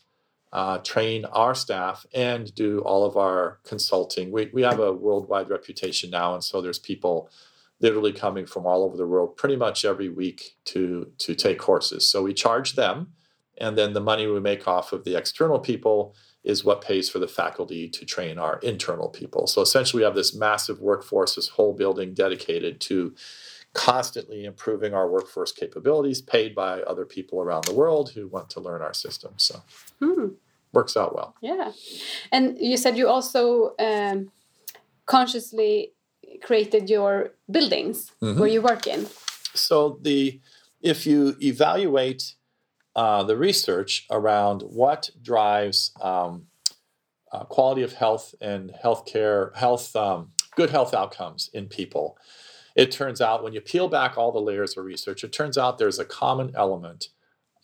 [0.53, 4.31] uh, train our staff and do all of our consulting.
[4.31, 7.29] We, we have a worldwide reputation now, and so there's people
[7.81, 12.09] literally coming from all over the world pretty much every week to to take courses.
[12.09, 13.09] So we charge them,
[13.59, 17.18] and then the money we make off of the external people is what pays for
[17.18, 19.46] the faculty to train our internal people.
[19.46, 23.14] So essentially, we have this massive workforce, this whole building dedicated to
[23.72, 28.61] constantly improving our workforce capabilities, paid by other people around the world who want to
[28.61, 29.33] learn our system.
[29.37, 29.62] So
[30.00, 30.28] Hmm.
[30.72, 31.35] works out well.
[31.40, 31.72] Yeah,
[32.30, 34.30] and you said you also um,
[35.07, 35.92] consciously
[36.42, 38.38] created your buildings Mhm.
[38.38, 39.07] where you work in.
[39.54, 40.40] So the
[40.80, 42.35] if you evaluate
[42.96, 46.46] uh, the research around what drives um,
[47.33, 52.16] uh, quality of health and healthcare health um, good health outcomes in people,
[52.76, 55.78] it turns out when you peel back all the layers of research, it turns out
[55.78, 57.09] there's a common element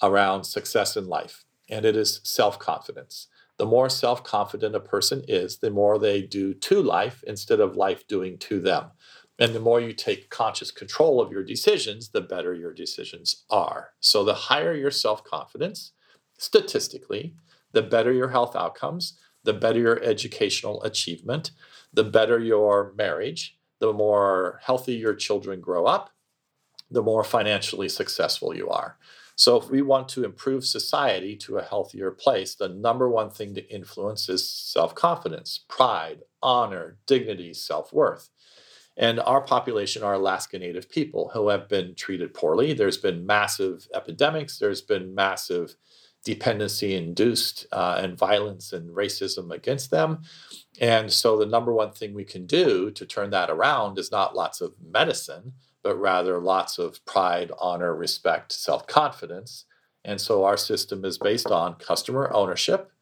[0.03, 3.29] around success in life, and it is self confidence.
[3.59, 7.77] The more self confident a person is, the more they do to life instead of
[7.77, 8.87] life doing to them.
[9.41, 13.93] And the more you take conscious control of your decisions, the better your decisions are.
[13.99, 15.93] So, the higher your self confidence,
[16.39, 17.35] statistically,
[17.73, 21.53] the better your health outcomes, the better your educational achievement,
[21.93, 26.11] the better your marriage, the more healthy your children grow up,
[26.91, 28.99] the more financially successful you are.
[29.37, 33.55] So, if we want to improve society to a healthier place, the number one thing
[33.55, 38.29] to influence is self confidence, pride, honor, dignity, self worth.
[39.01, 42.75] And our population are Alaska Native people who have been treated poorly.
[42.75, 45.75] There's been massive epidemics, there's been massive
[46.23, 50.21] dependency induced uh, and violence and racism against them.
[50.83, 54.37] And so, the number one thing we can do to turn that around is not
[54.37, 59.65] lots of medicine, but rather lots of pride, honor, respect, self confidence.
[60.05, 62.93] And so, our system is based on customer ownership.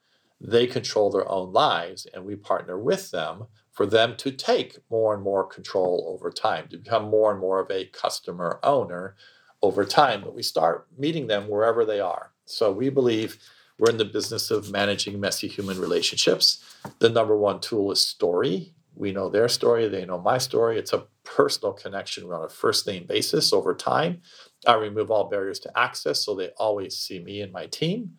[0.40, 5.14] They control their own lives, and we partner with them for them to take more
[5.14, 9.14] and more control over time, to become more and more of a customer owner
[9.62, 10.20] over time.
[10.20, 12.32] But we start meeting them wherever they are.
[12.44, 13.38] So we believe
[13.78, 16.60] we're in the business of managing messy human relationships.
[16.98, 18.74] The number one tool is story.
[18.96, 20.76] We know their story, they know my story.
[20.76, 24.22] It's a personal connection We're on a first name basis over time.
[24.66, 28.16] I remove all barriers to access so they always see me and my team.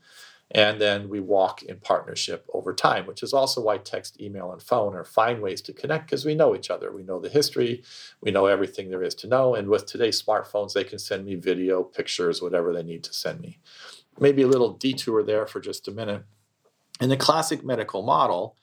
[0.52, 4.62] And then we walk in partnership over time, which is also why text, email, and
[4.62, 6.92] phone are fine ways to connect because we know each other.
[6.92, 7.84] We know the history,
[8.20, 9.54] we know everything there is to know.
[9.54, 13.42] And with today's smartphones, they can send me video, pictures, whatever they need to send
[13.42, 13.60] me.
[14.20, 16.24] Maybe a little detour there for just a minute.
[17.00, 18.58] In the classic medical model,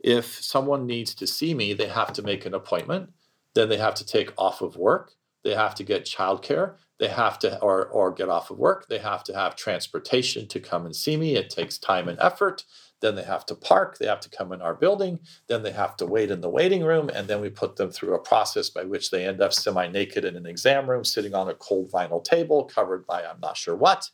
[0.00, 3.10] if someone needs to see me, they have to make an appointment,
[3.54, 5.12] then they have to take off of work,
[5.44, 8.86] they have to get childcare, they have to or or get off of work.
[8.88, 11.34] They have to have transportation to come and see me.
[11.34, 12.64] It takes time and effort.
[13.00, 13.98] Then they have to park.
[13.98, 15.18] They have to come in our building.
[15.48, 17.08] Then they have to wait in the waiting room.
[17.12, 20.36] And then we put them through a process by which they end up semi-naked in
[20.36, 24.08] an exam room sitting on a cold vinyl table covered by i'm not sure what.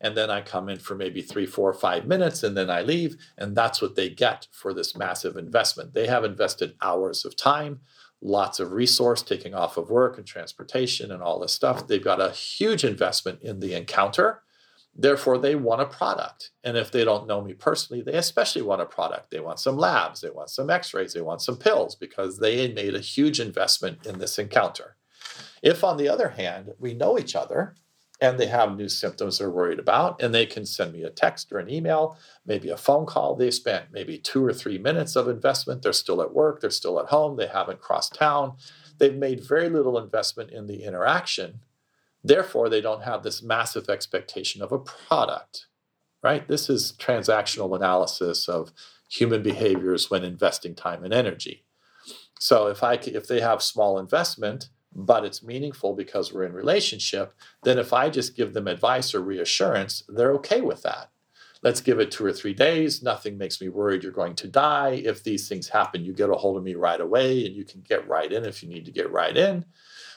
[0.00, 3.14] And then i come in for maybe three four five minutes and then i leave.
[3.38, 5.94] And that's what they get for this massive investment.
[5.94, 7.82] They have invested hours of time
[8.22, 11.86] lots of resource taking off of work and transportation and all this stuff.
[11.86, 14.42] They've got a huge investment in the encounter.
[14.94, 16.50] Therefore, they want a product.
[16.62, 19.30] And if they don't know me personally, they especially want a product.
[19.30, 22.72] They want some labs, they want some x rays, they want some pills because they
[22.72, 24.96] made a huge investment in this encounter.
[25.62, 27.74] If, on the other hand, we know each other
[28.22, 31.52] and they have new symptoms they're worried about, and they can send me a text
[31.52, 32.16] or an email,
[32.46, 33.34] maybe a phone call.
[33.34, 35.82] They spent maybe two or three minutes of investment.
[35.82, 38.54] They're still at work, they're still at home, they haven't crossed town.
[38.98, 41.62] They've made very little investment in the interaction.
[42.22, 45.66] Therefore, they don't have this massive expectation of a product,
[46.22, 46.46] right?
[46.46, 48.72] This is transactional analysis of
[49.10, 51.64] human behaviors when investing time and energy.
[52.38, 57.34] So if I if they have small investment, but it's meaningful because we're in relationship,
[57.62, 61.10] then if I just give them advice or reassurance, they're okay with that.
[61.62, 63.02] Let's give it two or three days.
[63.02, 65.00] Nothing makes me worried you're going to die.
[65.04, 67.82] If these things happen, you get a hold of me right away and you can
[67.82, 69.64] get right in if you need to get right in.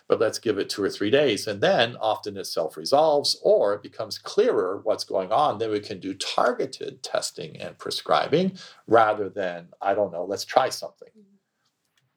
[0.08, 1.48] But let's give it two or three days.
[1.48, 5.60] And then often it self resolves or it becomes clearer what's going on.
[5.60, 8.58] Then we can do targeted testing and prescribing
[8.88, 11.10] rather than, I don't know, let's try something.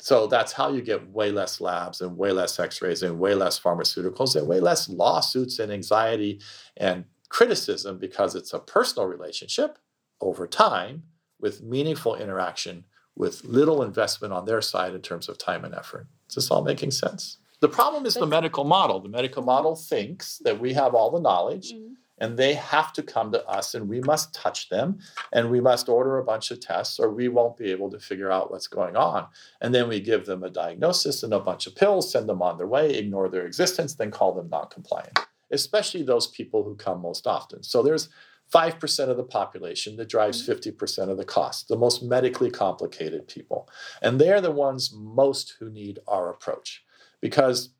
[0.01, 3.35] So that's how you get way less labs and way less x rays and way
[3.35, 6.41] less pharmaceuticals and way less lawsuits and anxiety
[6.77, 9.79] and criticism because it's a personal relationship
[10.21, 11.03] over time
[11.41, 12.85] with meaningful interaction
[13.17, 16.07] with little investment on their side in terms of time and effort.
[16.29, 17.39] Is this all making sense?
[17.61, 19.01] The problem is the medical model.
[19.01, 21.73] The medical model thinks that we have all the knowledge.
[21.73, 24.99] Mm-hmm and they have to come to us and we must touch them
[25.33, 28.31] and we must order a bunch of tests or we won't be able to figure
[28.31, 29.27] out what's going on
[29.61, 32.59] and then we give them a diagnosis and a bunch of pills send them on
[32.59, 35.19] their way ignore their existence then call them non-compliant
[35.51, 38.09] especially those people who come most often so there's
[38.53, 41.11] 5% of the population that drives 50% mm-hmm.
[41.11, 43.69] of the cost, the most medically complicated people.
[44.01, 46.83] And they're the ones most who need our approach
[47.21, 47.71] because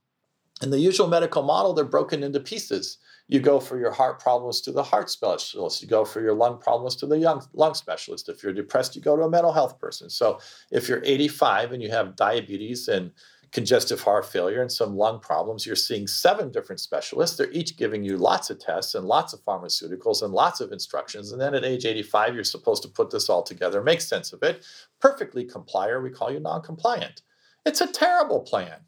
[0.63, 2.99] in the usual medical model, they're broken into pieces.
[3.29, 5.83] You go for your heart problems to the heart specialist.
[5.83, 8.29] You go for your lung problems to the young lung specialist.
[8.29, 10.09] If you're depressed, you go to a mental health person.
[10.09, 13.13] So if you're 85 and you have diabetes and
[13.53, 17.37] congestive heart failure and some lung problems, you're seeing seven different specialists.
[17.37, 21.33] They're each giving you lots of tests and lots of pharmaceuticals and lots of instructions.
[21.33, 24.43] And then at age 85, you're supposed to put this all together, make sense of
[24.43, 24.65] it,
[25.01, 27.23] perfectly comply, or we call you non compliant.
[27.65, 28.81] It's a terrible plan.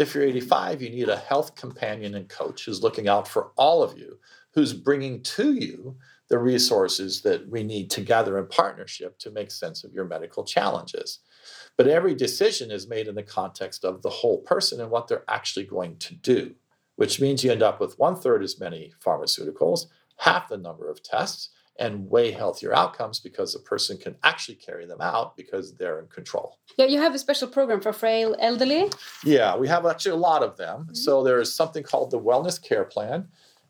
[0.00, 3.82] If you're 85, you need a health companion and coach who's looking out for all
[3.82, 4.18] of you,
[4.54, 5.94] who's bringing to you
[6.30, 11.18] the resources that we need together in partnership to make sense of your medical challenges.
[11.76, 15.24] But every decision is made in the context of the whole person and what they're
[15.28, 16.54] actually going to do,
[16.96, 19.84] which means you end up with one third as many pharmaceuticals,
[20.16, 24.86] half the number of tests, and way healthier outcomes because the person can actually carry
[24.86, 26.58] them out because they're in control.
[26.76, 28.90] Yeah, you have a special program for frail elderly.
[29.24, 30.82] Yeah, we have actually a lot of them.
[30.82, 30.94] Mm-hmm.
[30.94, 33.28] So there's something called the Wellness Care Plan.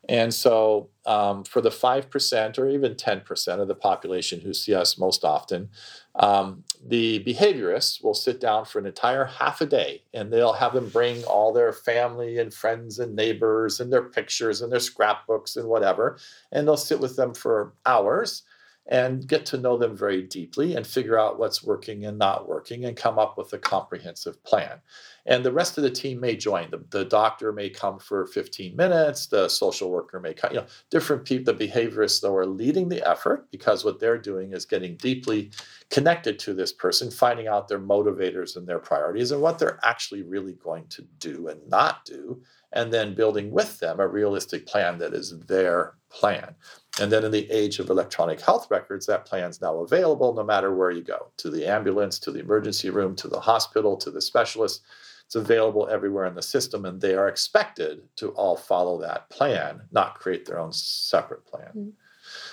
[0.09, 4.98] And so, um, for the 5% or even 10% of the population who see us
[4.98, 5.68] most often,
[6.16, 10.72] um, the behaviorists will sit down for an entire half a day and they'll have
[10.72, 15.57] them bring all their family and friends and neighbors and their pictures and their scrapbooks
[15.57, 16.18] and whatever.
[16.51, 18.42] And they'll sit with them for hours
[18.91, 22.84] and get to know them very deeply and figure out what's working and not working
[22.84, 24.80] and come up with a comprehensive plan.
[25.26, 26.70] And the rest of the team may join.
[26.70, 30.66] The, the doctor may come for 15 minutes, the social worker may come, you know,
[30.91, 34.97] different people, the behaviorists though are leading the effort because what they're doing is getting
[34.97, 35.53] deeply
[35.91, 40.22] connected to this person, finding out their motivators and their priorities and what they're actually
[40.22, 44.99] really going to do and not do, and then building with them a realistic plan
[44.99, 46.55] that is their plan.
[47.01, 50.44] And then in the age of electronic health records, that plan is now available no
[50.44, 54.11] matter where you go to the ambulance, to the emergency room, to the hospital, to
[54.11, 54.82] the specialist.
[55.26, 59.82] It's available everywhere in the system, and they are expected to all follow that plan,
[59.92, 61.68] not create their own separate plan.
[61.68, 61.90] Mm-hmm.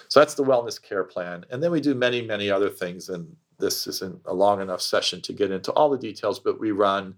[0.08, 1.46] So that's the wellness care plan.
[1.50, 3.10] And then we do many, many other things.
[3.10, 6.72] And this isn't a long enough session to get into all the details, but we
[6.72, 7.16] run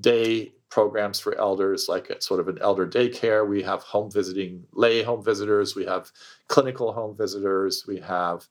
[0.00, 3.46] day programs for elders, like a, sort of an elder daycare.
[3.46, 5.76] We have home visiting lay home visitors.
[5.76, 6.10] We have
[6.48, 7.84] clinical home visitors.
[7.86, 8.48] We have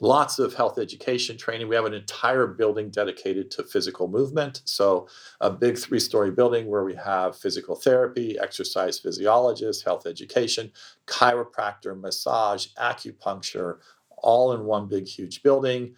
[0.00, 1.66] lots of health education training.
[1.66, 4.62] We have an entire building dedicated to physical movement.
[4.64, 5.08] So,
[5.40, 10.70] a big three story building where we have physical therapy, exercise physiologist, health education,
[11.08, 13.78] chiropractor, massage, acupuncture,
[14.18, 15.96] all in one big, huge building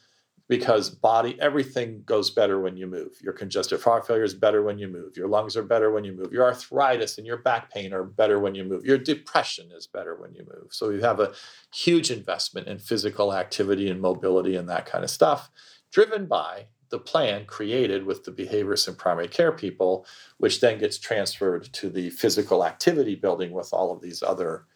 [0.49, 3.19] because body everything goes better when you move.
[3.21, 5.17] Your congestive heart failure is better when you move.
[5.17, 6.33] Your lungs are better when you move.
[6.33, 8.85] Your arthritis and your back pain are better when you move.
[8.85, 10.73] Your depression is better when you move.
[10.73, 11.33] So you have a
[11.75, 15.51] huge investment in physical activity and mobility and that kind of stuff
[15.91, 20.07] driven by the plan created with the behaviorists and primary care people
[20.39, 24.67] which then gets transferred to the physical activity building with all of these other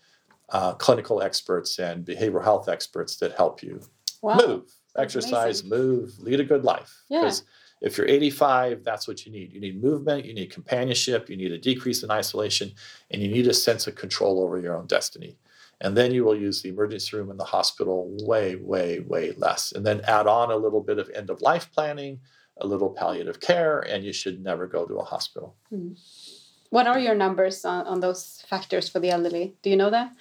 [0.50, 3.80] uh, clinical experts and behavioral health experts that help you
[4.22, 4.36] wow.
[4.36, 5.70] move exercise, amazing.
[5.70, 7.02] move, lead a good life.
[7.08, 7.44] Because
[7.80, 7.88] yeah.
[7.88, 9.52] if you're 85, that's what you need.
[9.52, 12.72] You need movement, you need companionship, you need a decrease in isolation,
[13.10, 15.36] and you need a sense of control over your own destiny.
[15.82, 19.72] And then you will use the emergency room in the hospital way, way, way less.
[19.72, 22.20] And then add on a little bit of end of life planning,
[22.60, 25.56] a little palliative care, and you should never go to a hospital.
[25.70, 25.92] Hmm.
[26.68, 29.56] What are your numbers on, on those factors for the elderly?
[29.62, 30.12] Do you know that?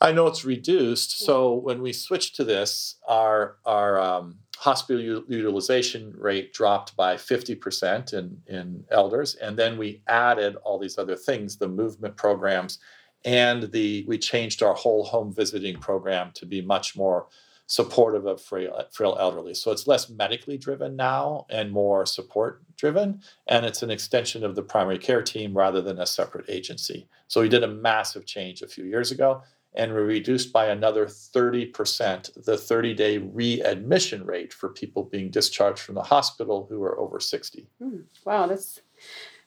[0.00, 1.24] I know it's reduced.
[1.24, 7.16] So when we switched to this, our our um, hospital u- utilization rate dropped by
[7.16, 9.34] 50% in, in elders.
[9.36, 12.78] And then we added all these other things, the movement programs,
[13.24, 17.26] and the we changed our whole home visiting program to be much more
[17.66, 19.54] supportive of frail, frail elderly.
[19.54, 23.22] So it's less medically driven now and more support driven.
[23.46, 27.08] And it's an extension of the primary care team rather than a separate agency.
[27.26, 29.42] So we did a massive change a few years ago
[29.74, 35.80] and we reduced by another 30% the 30 day readmission rate for people being discharged
[35.80, 37.66] from the hospital who are over 60.
[37.82, 38.80] Mm, wow, that's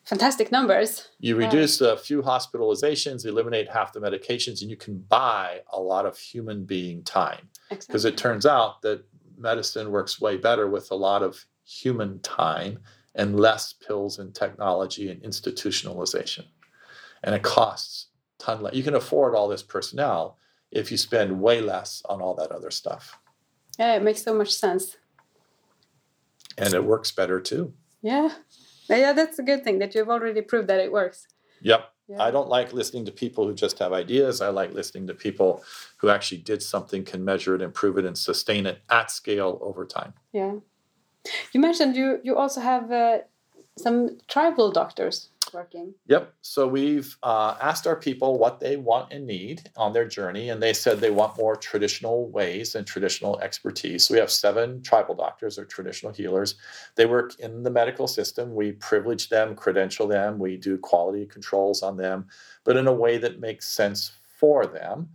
[0.04, 1.08] fantastic numbers.
[1.18, 1.46] You wow.
[1.46, 6.18] reduce a few hospitalizations, eliminate half the medications, and you can buy a lot of
[6.18, 7.48] human being time.
[7.70, 9.04] Because it turns out that
[9.36, 12.78] medicine works way better with a lot of human time
[13.14, 16.44] and less pills and technology and institutionalization.
[17.22, 18.07] And it costs
[18.38, 18.74] ton less.
[18.74, 20.38] You can afford all this personnel
[20.70, 23.18] if you spend way less on all that other stuff.
[23.78, 24.96] Yeah, it makes so much sense.
[26.56, 27.72] And it works better too.
[28.02, 28.30] Yeah.
[28.88, 31.26] Yeah, that's a good thing that you've already proved that it works.
[31.62, 31.88] Yep.
[32.08, 32.22] Yeah.
[32.22, 34.40] I don't like listening to people who just have ideas.
[34.40, 35.62] I like listening to people
[35.98, 39.84] who actually did something, can measure it, improve it, and sustain it at scale over
[39.84, 40.14] time.
[40.32, 40.54] Yeah.
[41.52, 43.18] You mentioned you you also have uh,
[43.76, 45.94] some tribal doctors working.
[46.06, 46.34] Yep.
[46.42, 50.62] So we've uh, asked our people what they want and need on their journey, and
[50.62, 54.06] they said they want more traditional ways and traditional expertise.
[54.06, 56.54] So we have seven tribal doctors or traditional healers.
[56.96, 58.54] They work in the medical system.
[58.54, 62.26] We privilege them, credential them, we do quality controls on them,
[62.64, 65.08] but in a way that makes sense for them.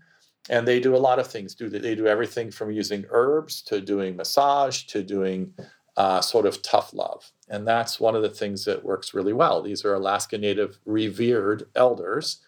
[0.50, 1.56] And they do a lot of things.
[1.56, 5.54] Do they do everything from using herbs to doing massage to doing
[5.98, 7.32] uh, sort of tough love.
[7.50, 9.62] And that's one of the things that works really well.
[9.62, 12.40] These are Alaska Native revered elders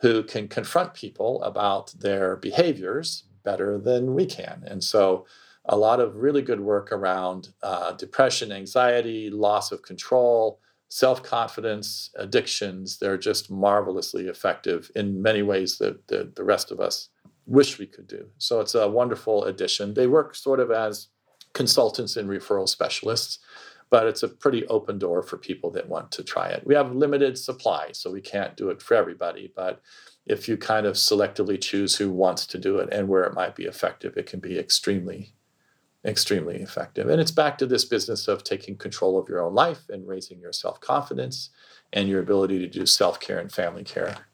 [0.00, 4.64] who can confront people about their behaviors better than we can.
[4.66, 5.26] And so,
[5.66, 12.10] a lot of really good work around uh, depression, anxiety, loss of control, self confidence,
[12.16, 12.98] addictions.
[12.98, 17.10] They're just marvelously effective in many ways that the, the rest of us
[17.46, 18.26] wish we could do.
[18.38, 19.94] So, it's a wonderful addition.
[19.94, 21.08] They work sort of as
[21.52, 23.38] consultants and referral specialists,
[23.90, 26.66] but it's a pretty open door for people that want to try it.
[26.66, 29.82] We have limited supply, so we can't do it for everybody, but
[30.26, 33.56] if you kind of selectively choose who wants to do it and where it might
[33.56, 35.34] be effective, it can be extremely,
[36.04, 37.08] extremely effective.
[37.08, 40.38] And it's back to this business of taking control of your own life and raising
[40.38, 41.50] your self confidence
[41.92, 44.26] and your ability to do self care and family care.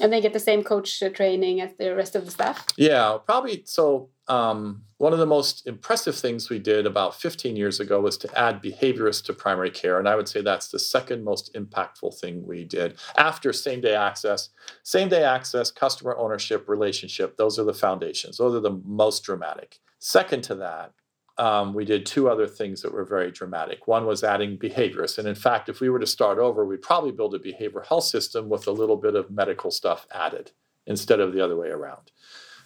[0.00, 2.66] And they get the same coach training as the rest of the staff?
[2.76, 3.62] Yeah, probably.
[3.66, 8.16] So, um, one of the most impressive things we did about 15 years ago was
[8.18, 9.98] to add behaviorists to primary care.
[9.98, 13.94] And I would say that's the second most impactful thing we did after same day
[13.94, 14.50] access.
[14.84, 18.36] Same day access, customer ownership, relationship, those are the foundations.
[18.36, 19.80] Those are the most dramatic.
[19.98, 20.92] Second to that,
[21.40, 23.88] um, we did two other things that were very dramatic.
[23.88, 25.16] One was adding behaviorists.
[25.16, 28.04] And in fact, if we were to start over, we'd probably build a behavioral health
[28.04, 30.52] system with a little bit of medical stuff added
[30.86, 32.10] instead of the other way around.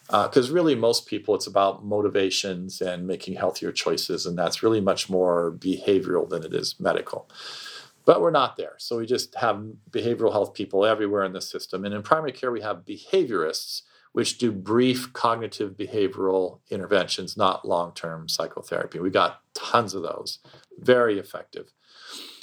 [0.07, 4.27] Because uh, really, most people, it's about motivations and making healthier choices.
[4.27, 7.31] And that's really much more behavioral than it is medical.
[8.05, 8.75] But we're not there.
[8.79, 11.85] So we just have behavioral health people everywhere in the system.
[11.85, 13.83] And in primary care, we have behaviorists
[14.15, 19.01] which do brief cognitive behavioral interventions, not long term psychotherapy.
[19.01, 20.39] We got tons of those,
[20.79, 21.73] very effective.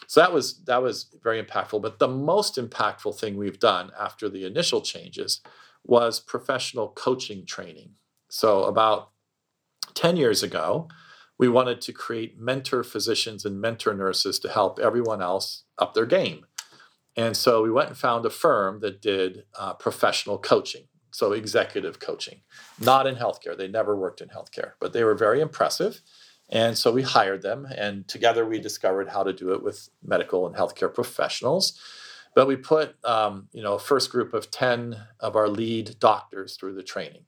[0.05, 1.81] So that was that was very impactful.
[1.81, 5.39] But the most impactful thing we've done after the initial changes
[5.85, 7.91] was professional coaching training.
[8.29, 9.11] So about
[9.93, 10.89] 10 years ago,
[11.39, 16.05] we wanted to create mentor physicians and mentor nurses to help everyone else up their
[16.05, 16.45] game.
[17.15, 21.99] And so we went and found a firm that did uh, professional coaching so executive
[21.99, 22.41] coaching,
[22.79, 23.57] not in healthcare.
[23.57, 26.01] They never worked in healthcare, but they were very impressive.
[26.49, 30.45] And so we hired them, and together we discovered how to do it with medical
[30.45, 31.79] and healthcare professionals.
[32.35, 36.55] But we put, um, you know, a first group of 10 of our lead doctors
[36.55, 37.25] through the training.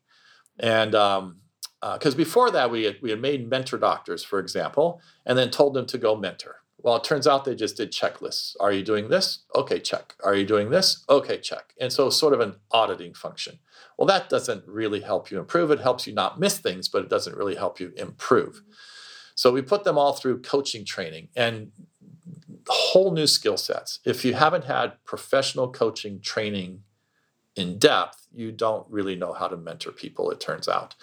[0.59, 1.41] And because um,
[1.81, 5.73] uh, before that, we had, we had made mentor doctors, for example, and then told
[5.73, 6.62] them to go mentor.
[6.83, 8.57] Well, it turns out they just did checklists.
[8.59, 9.45] Are you doing this?
[9.55, 10.15] Okay, check.
[10.21, 11.05] Are you doing this?
[11.09, 11.73] Okay, check.
[11.79, 13.59] And so, sort of an auditing function.
[13.97, 15.71] Well, that doesn't really help you improve.
[15.71, 18.61] It helps you not miss things, but it doesn't really help you improve.
[19.33, 21.71] So, we put them all through coaching training and
[22.67, 23.99] whole new skill sets.
[24.03, 26.83] If you haven't had professional coaching training
[27.55, 30.95] in depth, you don't really know how to mentor people, it turns out.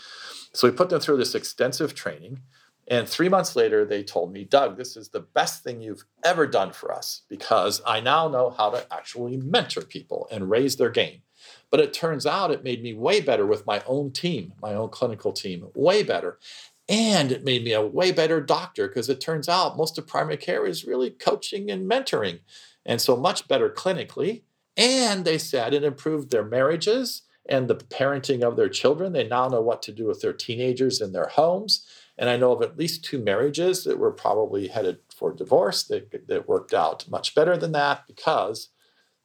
[0.53, 2.41] So, we put them through this extensive training.
[2.91, 6.45] And three months later, they told me, Doug, this is the best thing you've ever
[6.45, 10.91] done for us because I now know how to actually mentor people and raise their
[10.91, 11.23] game.
[11.71, 14.89] But it turns out it made me way better with my own team, my own
[14.89, 16.41] clinical team, way better.
[16.89, 20.37] And it made me a way better doctor because it turns out most of primary
[20.37, 22.41] care is really coaching and mentoring.
[22.85, 24.43] And so much better clinically.
[24.77, 29.13] And they said it improved their marriages and the parenting of their children.
[29.13, 31.87] They now know what to do with their teenagers in their homes.
[32.21, 36.29] And I know of at least two marriages that were probably headed for divorce that,
[36.29, 38.69] that worked out much better than that because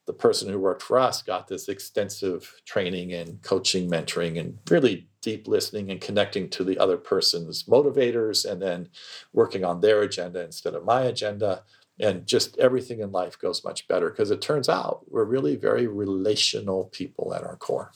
[0.08, 5.10] the person who worked for us got this extensive training and coaching, mentoring, and really
[5.22, 8.88] deep listening and connecting to the other person's motivators and then
[9.34, 11.64] working on their agenda instead of my agenda.
[12.00, 15.86] And just everything in life goes much better because it turns out we're really very
[15.86, 17.92] relational people at our core.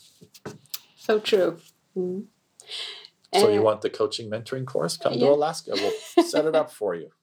[0.98, 1.60] So true.
[1.96, 2.22] Mm-hmm.
[3.34, 4.98] So you want the coaching mentoring course?
[4.98, 5.28] Come yeah.
[5.28, 5.72] to Alaska.
[5.74, 7.10] We'll set it up for you.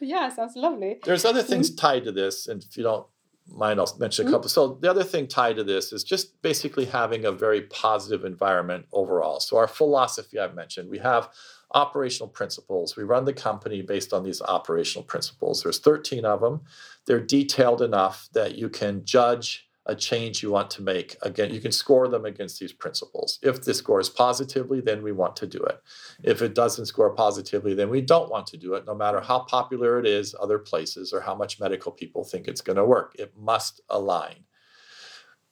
[0.00, 1.00] Yeah, sounds lovely.
[1.04, 1.86] There's other things mm-hmm.
[1.86, 3.06] tied to this, and if you don't
[3.46, 4.34] mind, I'll mention a mm-hmm.
[4.34, 4.48] couple.
[4.48, 4.54] Mm-hmm.
[4.54, 8.86] So the other thing tied to this is just basically having a very positive environment
[8.92, 9.40] overall.
[9.40, 11.28] So our philosophy I've mentioned, we have
[11.74, 12.96] operational principles.
[12.96, 15.62] We run the company based on these operational principles.
[15.62, 16.62] There's 13 of them.
[17.06, 21.16] They're detailed enough that you can judge a change you want to make.
[21.20, 23.40] Again, you can score them against these principles.
[23.42, 25.82] If this scores positively, then we want to do it.
[26.22, 29.40] If it doesn't score positively, then we don't want to do it, no matter how
[29.40, 33.16] popular it is other places or how much medical people think it's going to work.
[33.18, 34.44] It must align.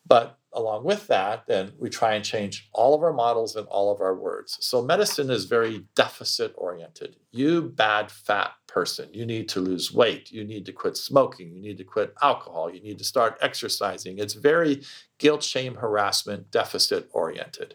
[0.06, 3.92] But along with that, then we try and change all of our models and all
[3.92, 4.56] of our words.
[4.60, 7.16] So medicine is very deficit oriented.
[7.30, 11.60] You bad fat person, you need to lose weight, you need to quit smoking, you
[11.60, 14.18] need to quit alcohol, you need to start exercising.
[14.18, 14.82] It's very
[15.18, 17.74] guilt, shame, harassment, deficit oriented.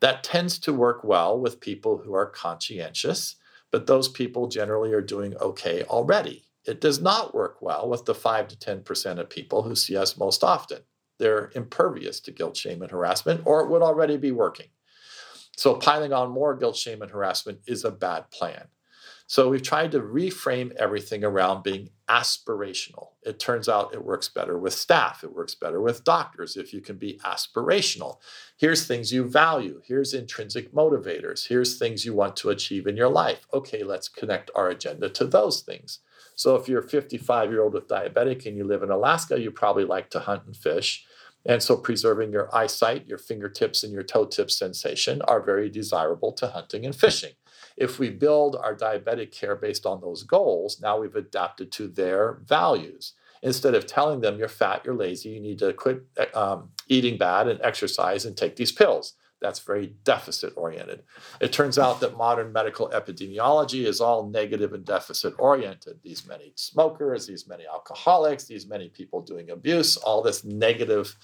[0.00, 3.36] That tends to work well with people who are conscientious,
[3.70, 6.44] but those people generally are doing okay already.
[6.66, 10.16] It does not work well with the 5 to 10% of people who see us
[10.16, 10.80] most often
[11.20, 14.66] they're impervious to guilt, shame, and harassment, or it would already be working.
[15.56, 18.68] So piling on more guilt, shame, and harassment is a bad plan.
[19.26, 23.10] So we've tried to reframe everything around being aspirational.
[23.22, 26.80] It turns out it works better with staff, it works better with doctors if you
[26.80, 28.16] can be aspirational.
[28.56, 33.08] Here's things you value, here's intrinsic motivators, here's things you want to achieve in your
[33.08, 33.46] life.
[33.54, 36.00] Okay, let's connect our agenda to those things.
[36.34, 39.50] So if you're a 55 year old with diabetic and you live in Alaska, you
[39.50, 41.06] probably like to hunt and fish.
[41.46, 46.32] And so preserving your eyesight, your fingertips, and your toe tip sensation are very desirable
[46.32, 47.32] to hunting and fishing.
[47.76, 52.40] If we build our diabetic care based on those goals, now we've adapted to their
[52.44, 53.14] values.
[53.42, 57.48] instead of telling them you're fat, you're lazy, you need to quit um, eating bad
[57.48, 59.14] and exercise and take these pills.
[59.40, 61.02] That's very deficit oriented.
[61.40, 66.00] It turns out that modern medical epidemiology is all negative and deficit oriented.
[66.02, 71.16] These many smokers, these many alcoholics, these many people doing abuse, all this negative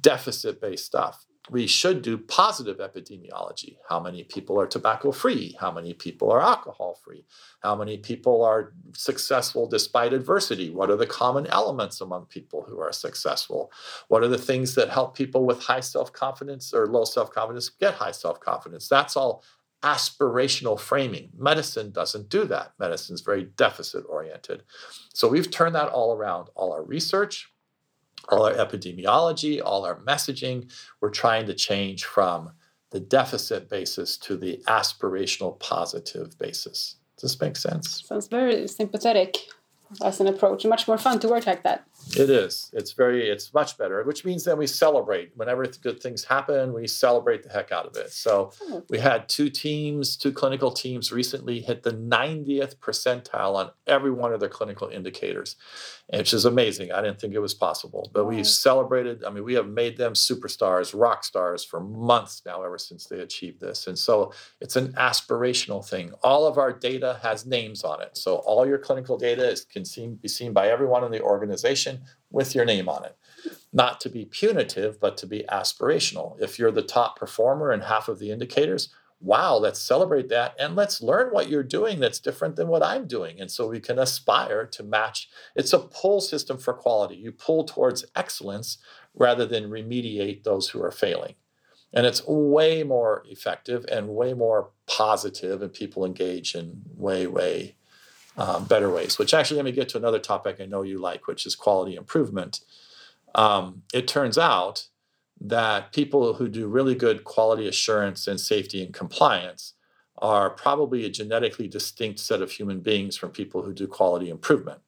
[0.00, 3.76] deficit based stuff we should do positive epidemiology.
[3.88, 5.56] How many people are tobacco free?
[5.58, 7.24] How many people are alcohol free?
[7.60, 10.70] How many people are successful despite adversity?
[10.70, 13.72] What are the common elements among people who are successful?
[14.08, 17.68] What are the things that help people with high self confidence or low self confidence
[17.68, 18.88] get high self confidence?
[18.88, 19.42] That's all
[19.82, 21.30] aspirational framing.
[21.38, 22.72] Medicine doesn't do that.
[22.78, 24.64] Medicine is very deficit oriented.
[25.14, 26.48] So we've turned that all around.
[26.56, 27.50] All our research,
[28.30, 30.70] all our epidemiology, all our messaging,
[31.00, 32.50] we're trying to change from
[32.90, 36.96] the deficit basis to the aspirational positive basis.
[37.16, 38.04] Does this make sense?
[38.06, 39.38] Sounds very sympathetic
[40.02, 40.64] as an approach.
[40.64, 41.87] Much more fun to work like that.
[42.16, 42.70] It is.
[42.72, 43.28] It's very.
[43.28, 44.02] It's much better.
[44.04, 46.72] Which means then we celebrate whenever good things happen.
[46.72, 48.12] We celebrate the heck out of it.
[48.12, 48.82] So oh.
[48.88, 54.32] we had two teams, two clinical teams recently hit the 90th percentile on every one
[54.32, 55.56] of their clinical indicators,
[56.08, 56.92] which is amazing.
[56.92, 59.24] I didn't think it was possible, but we celebrated.
[59.24, 63.20] I mean, we have made them superstars, rock stars for months now, ever since they
[63.20, 63.86] achieved this.
[63.86, 66.12] And so it's an aspirational thing.
[66.22, 68.16] All of our data has names on it.
[68.16, 71.87] So all your clinical data is, can seen, be seen by everyone in the organization
[72.30, 73.16] with your name on it.
[73.72, 76.40] Not to be punitive, but to be aspirational.
[76.40, 78.88] If you're the top performer in half of the indicators,
[79.20, 83.06] wow, let's celebrate that and let's learn what you're doing that's different than what I'm
[83.06, 83.40] doing.
[83.40, 85.28] And so we can aspire to match.
[85.56, 87.16] It's a pull system for quality.
[87.16, 88.78] You pull towards excellence
[89.14, 91.34] rather than remediate those who are failing.
[91.92, 97.76] And it's way more effective and way more positive, and people engage in way, way
[98.38, 99.18] um, better ways.
[99.18, 101.96] Which actually, let me get to another topic I know you like, which is quality
[101.96, 102.60] improvement.
[103.34, 104.86] Um, it turns out
[105.40, 109.74] that people who do really good quality assurance and safety and compliance
[110.20, 114.80] are probably a genetically distinct set of human beings from people who do quality improvement.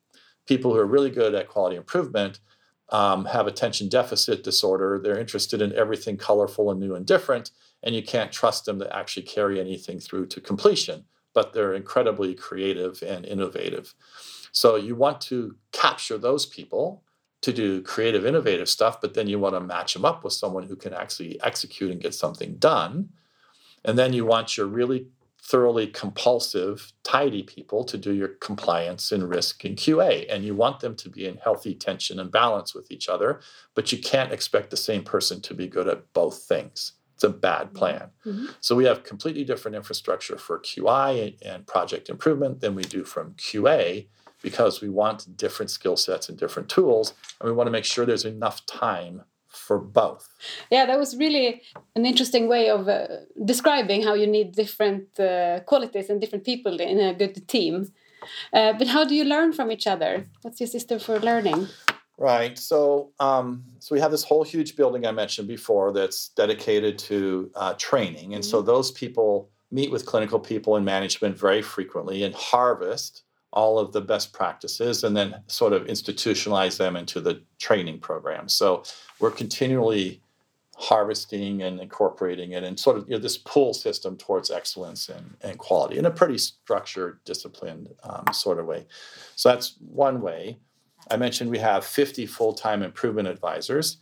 [0.46, 2.40] People who are really good at quality improvement
[2.88, 4.98] um, have attention deficit disorder.
[4.98, 7.53] They're interested in everything colorful and new and different,
[7.84, 11.05] and you can't trust them to actually carry anything through to completion,
[11.35, 13.95] but they're incredibly creative and innovative.
[14.53, 17.03] So you want to capture those people
[17.43, 20.64] to do creative, innovative stuff, but then you want to match them up with someone
[20.64, 23.09] who can actually execute and get something done.
[23.85, 25.07] And then you want your really
[25.43, 30.26] thoroughly compulsive, tidy people to do your compliance and risk and QA.
[30.28, 33.41] And you want them to be in healthy tension and balance with each other,
[33.74, 36.93] but you can't expect the same person to be good at both things.
[37.20, 37.76] It's a bad mm-hmm.
[37.76, 38.10] plan.
[38.24, 38.46] Mm-hmm.
[38.60, 43.34] So we have completely different infrastructure for QI and project improvement than we do from
[43.34, 44.06] QA
[44.40, 48.06] because we want different skill sets and different tools, and we want to make sure
[48.06, 50.30] there's enough time for both.
[50.70, 51.60] Yeah, that was really
[51.94, 53.08] an interesting way of uh,
[53.44, 57.92] describing how you need different uh, qualities and different people in a good team.
[58.50, 60.26] Uh, but how do you learn from each other?
[60.40, 61.68] What's your system for learning?
[62.20, 62.58] Right.
[62.58, 67.50] So, um, so we have this whole huge building I mentioned before that's dedicated to
[67.54, 68.50] uh, training, and mm -hmm.
[68.50, 68.66] so mm-hmm.
[68.66, 74.00] those people meet with clinical people and management very frequently and harvest all of the
[74.00, 78.48] best practices and then sort of institutionalize them into the training program.
[78.48, 78.82] So
[79.18, 80.20] we're continually
[80.76, 85.36] harvesting and incorporating it and sort of you know, this pull system towards excellence and,
[85.42, 88.86] and quality in a pretty structured, disciplined um, sort of way.
[89.36, 90.58] So that's one way.
[91.11, 93.98] I mentioned we have 50 full time improvement advisors.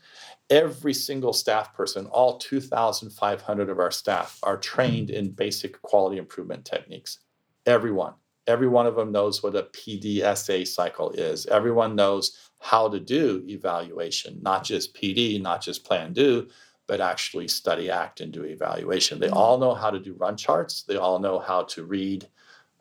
[0.51, 6.64] Every single staff person, all 2,500 of our staff, are trained in basic quality improvement
[6.64, 7.18] techniques.
[7.66, 8.14] Everyone
[8.49, 11.46] every one of them knows what a PDSA cycle is.
[11.46, 16.49] Everyone knows how to do evaluation, not just PD, not just plan do,
[16.86, 19.20] but actually study, act, and do evaluation.
[19.20, 20.82] They all know how to do run charts.
[20.82, 22.26] They all know how to read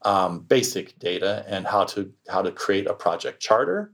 [0.04, 3.92] um, basic data and how to how to create a project charter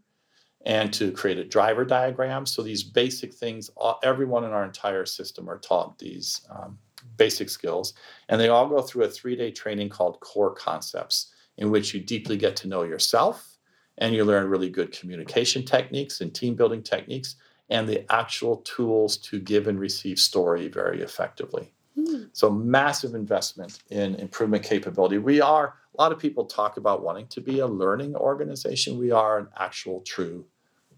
[0.66, 2.46] and to create a driver diagram.
[2.46, 6.78] So these basic things, all, everyone in our entire system are taught these um,
[7.18, 7.94] basic skills,
[8.30, 12.38] and they all go through a three-day training called Core Concepts in which you deeply
[12.38, 13.58] get to know yourself
[14.00, 17.36] and you learn really good communication techniques and team building techniques
[17.70, 21.72] and the actual tools to give and receive story very effectively.
[21.98, 22.30] Mm.
[22.34, 25.20] So, massive investment in improvement capability.
[25.20, 28.98] We are, a lot of people talk about wanting to be a learning organization.
[28.98, 30.46] We are an actual, true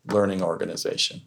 [0.07, 1.21] learning organization.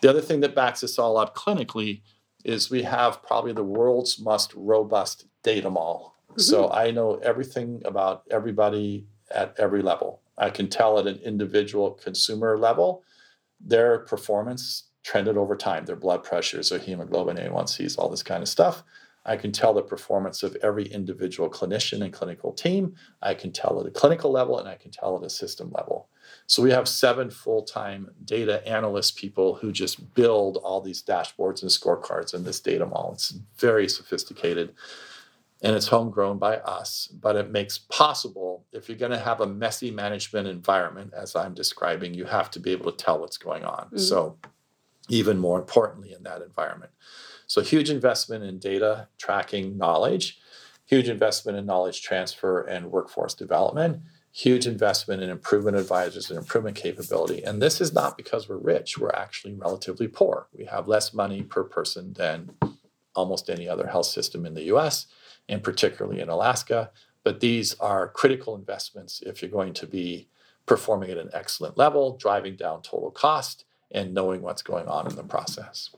[0.00, 2.02] The other thing that backs us all up clinically
[2.44, 6.40] is we have probably the world's most robust data mall Mm-hmm.
[6.40, 10.22] So I know everything about everybody at every level.
[10.38, 13.02] I can tell at an individual consumer level
[13.60, 18.48] their performance trended over time, their blood pressures, their hemoglobin A1Cs, all this kind of
[18.48, 18.82] stuff.
[19.24, 22.94] I can tell the performance of every individual clinician and clinical team.
[23.20, 26.08] I can tell at a clinical level and I can tell at a system level.
[26.46, 31.62] So we have seven full time data analyst people who just build all these dashboards
[31.62, 33.10] and scorecards in this data mall.
[33.14, 34.74] It's very sophisticated
[35.62, 39.46] and it's homegrown by us, but it makes possible if you're going to have a
[39.46, 43.64] messy management environment, as I'm describing, you have to be able to tell what's going
[43.64, 43.86] on.
[43.86, 43.98] Mm-hmm.
[43.98, 44.38] So,
[45.10, 46.92] even more importantly, in that environment.
[47.50, 50.38] So, huge investment in data tracking knowledge,
[50.86, 56.76] huge investment in knowledge transfer and workforce development, huge investment in improvement advisors and improvement
[56.76, 57.42] capability.
[57.42, 60.46] And this is not because we're rich, we're actually relatively poor.
[60.56, 62.52] We have less money per person than
[63.16, 65.06] almost any other health system in the US
[65.48, 66.92] and particularly in Alaska.
[67.24, 70.28] But these are critical investments if you're going to be
[70.66, 75.16] performing at an excellent level, driving down total cost, and knowing what's going on in
[75.16, 75.90] the process.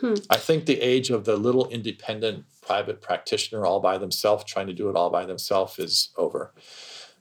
[0.00, 0.14] Hmm.
[0.28, 4.74] I think the age of the little independent private practitioner all by themselves, trying to
[4.74, 6.52] do it all by themselves, is over.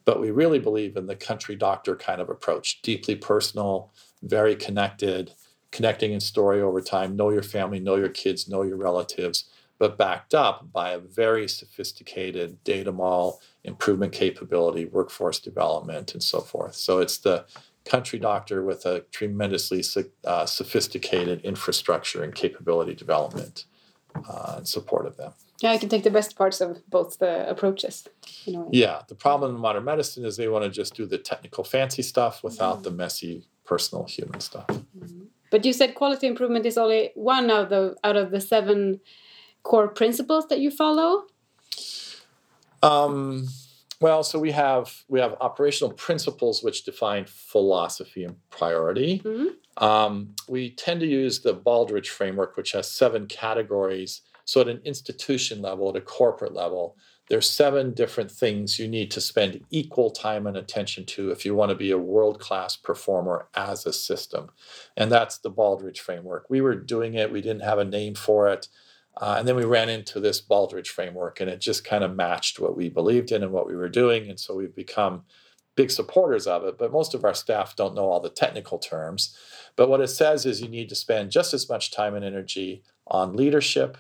[0.03, 5.31] But we really believe in the country doctor kind of approach deeply personal, very connected,
[5.71, 9.45] connecting in story over time, know your family, know your kids, know your relatives,
[9.77, 16.39] but backed up by a very sophisticated data mall improvement capability, workforce development, and so
[16.39, 16.75] forth.
[16.75, 17.45] So it's the
[17.85, 19.83] country doctor with a tremendously
[20.25, 23.65] uh, sophisticated infrastructure and capability development
[24.29, 25.33] uh, in support of them.
[25.61, 28.07] Yeah, I can take the best parts of both the approaches.
[28.45, 28.69] You know.
[28.71, 32.01] Yeah, the problem in modern medicine is they want to just do the technical fancy
[32.01, 32.83] stuff without mm-hmm.
[32.83, 34.67] the messy personal human stuff.
[34.67, 35.23] Mm-hmm.
[35.51, 38.99] But you said quality improvement is only one of the out of the seven
[39.65, 41.25] core principles that you follow?
[42.81, 43.47] Um,
[44.01, 49.19] well, so we have we have operational principles which define philosophy and priority.
[49.19, 49.83] Mm-hmm.
[49.83, 54.21] Um, we tend to use the Baldrige framework, which has seven categories.
[54.45, 56.97] So at an institution level, at a corporate level,
[57.29, 61.55] there's seven different things you need to spend equal time and attention to if you
[61.55, 64.51] want to be a world-class performer as a system.
[64.95, 66.45] And that's the Baldrige framework.
[66.49, 68.67] We were doing it, we didn't have a name for it.
[69.17, 72.59] Uh, and then we ran into this Baldrige framework, and it just kind of matched
[72.59, 74.29] what we believed in and what we were doing.
[74.29, 75.23] And so we've become
[75.75, 76.77] big supporters of it.
[76.77, 79.37] But most of our staff don't know all the technical terms.
[79.75, 82.83] But what it says is you need to spend just as much time and energy
[83.07, 83.97] on leadership,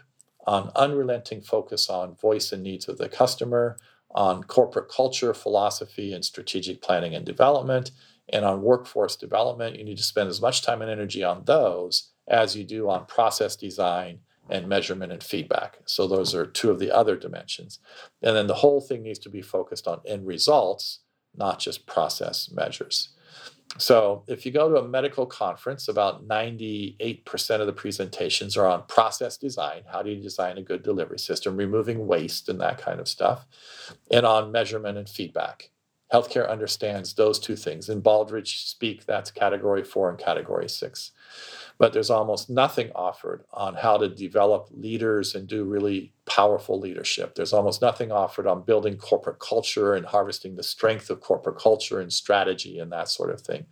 [0.47, 3.77] on unrelenting focus on voice and needs of the customer,
[4.11, 7.91] on corporate culture, philosophy, and strategic planning and development,
[8.29, 9.77] and on workforce development.
[9.77, 13.05] You need to spend as much time and energy on those as you do on
[13.05, 14.19] process design
[14.49, 15.77] and measurement and feedback.
[15.85, 17.79] So those are two of the other dimensions.
[18.21, 20.99] And then the whole thing needs to be focused on end results,
[21.35, 23.09] not just process measures.
[23.77, 28.83] So if you go to a medical conference, about 98% of the presentations are on
[28.87, 29.81] process design.
[29.91, 33.45] How do you design a good delivery system, removing waste and that kind of stuff,
[34.11, 35.71] and on measurement and feedback.
[36.13, 37.89] Healthcare understands those two things.
[37.89, 41.11] In Baldrige speak, that's category four and category six
[41.77, 47.35] but there's almost nothing offered on how to develop leaders and do really powerful leadership.
[47.35, 51.99] There's almost nothing offered on building corporate culture and harvesting the strength of corporate culture
[51.99, 53.65] and strategy and that sort of thing.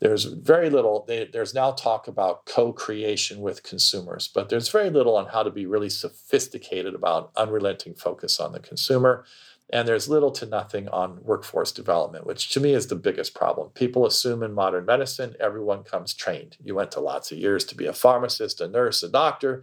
[0.00, 5.16] There's very little, there's now talk about co creation with consumers, but there's very little
[5.16, 9.24] on how to be really sophisticated about unrelenting focus on the consumer
[9.70, 13.68] and there's little to nothing on workforce development, which to me is the biggest problem.
[13.70, 16.56] People assume in modern medicine everyone comes trained.
[16.62, 19.62] You went to lots of years to be a pharmacist, a nurse, a doctor.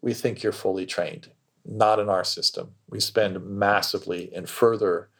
[0.00, 1.30] We think you're fully trained.
[1.64, 2.72] Not in our system.
[2.88, 5.10] We spend massively in further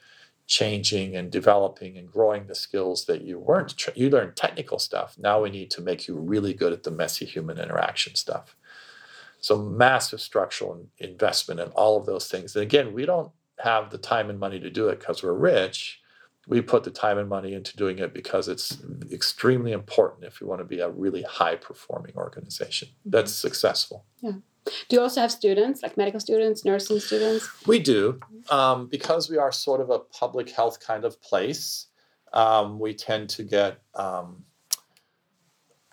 [0.50, 5.14] changing and developing and growing the skills that you weren't tra- you learned technical stuff
[5.16, 8.56] now we need to make you really good at the messy human interaction stuff
[9.38, 13.30] so massive structural investment in all of those things and again we don't
[13.62, 16.00] have the time and money to do it because we're rich.
[16.46, 18.78] We put the time and money into doing it because it's
[19.12, 23.10] extremely important if you want to be a really high performing organization mm-hmm.
[23.10, 24.04] that's successful.
[24.20, 24.32] Yeah.
[24.88, 27.48] Do you also have students, like medical students, nursing students?
[27.66, 28.20] We do.
[28.50, 31.86] Um, because we are sort of a public health kind of place,
[32.32, 34.44] um, we tend to get um,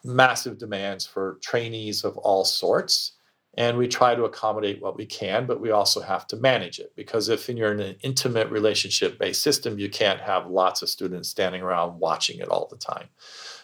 [0.03, 3.16] massive demands for trainees of all sorts
[3.57, 6.93] and we try to accommodate what we can but we also have to manage it
[6.95, 11.27] because if you're in an intimate relationship based system you can't have lots of students
[11.27, 13.07] standing around watching it all the time.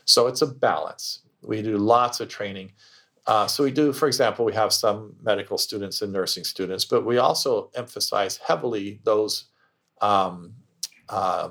[0.05, 1.19] So it's a balance.
[1.41, 2.73] We do lots of training.
[3.25, 7.05] Uh, so we do for example we have some medical students and nursing students but
[7.05, 9.45] we also emphasize heavily those
[10.01, 10.53] um,
[11.07, 11.49] uh,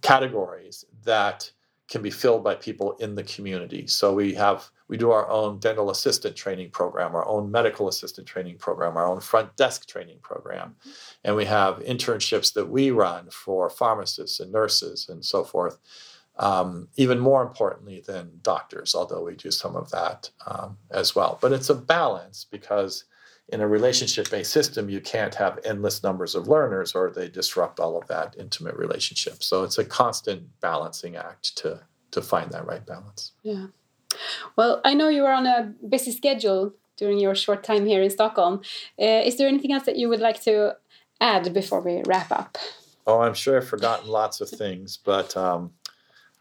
[0.00, 1.50] categories that
[1.88, 3.86] can be filled by people in the community.
[3.86, 8.26] So we have we do our own dental assistant training program, our own medical assistant
[8.26, 10.76] training program, our own front desk training program,
[11.24, 15.78] and we have internships that we run for pharmacists and nurses and so forth.
[16.36, 21.38] Um, even more importantly than doctors, although we do some of that um, as well.
[21.40, 23.04] But it's a balance because
[23.48, 27.80] in a relationship based system, you can't have endless numbers of learners or they disrupt
[27.80, 29.42] all of that intimate relationship.
[29.42, 31.80] So it's a constant balancing act to,
[32.10, 33.32] to find that right balance.
[33.42, 33.68] Yeah.
[34.56, 38.10] Well, I know you are on a busy schedule during your short time here in
[38.10, 38.60] Stockholm.
[39.00, 40.76] Uh, is there anything else that you would like to
[41.20, 42.58] add before we wrap up?
[43.06, 45.72] Oh, I'm sure I've forgotten lots of things, but um,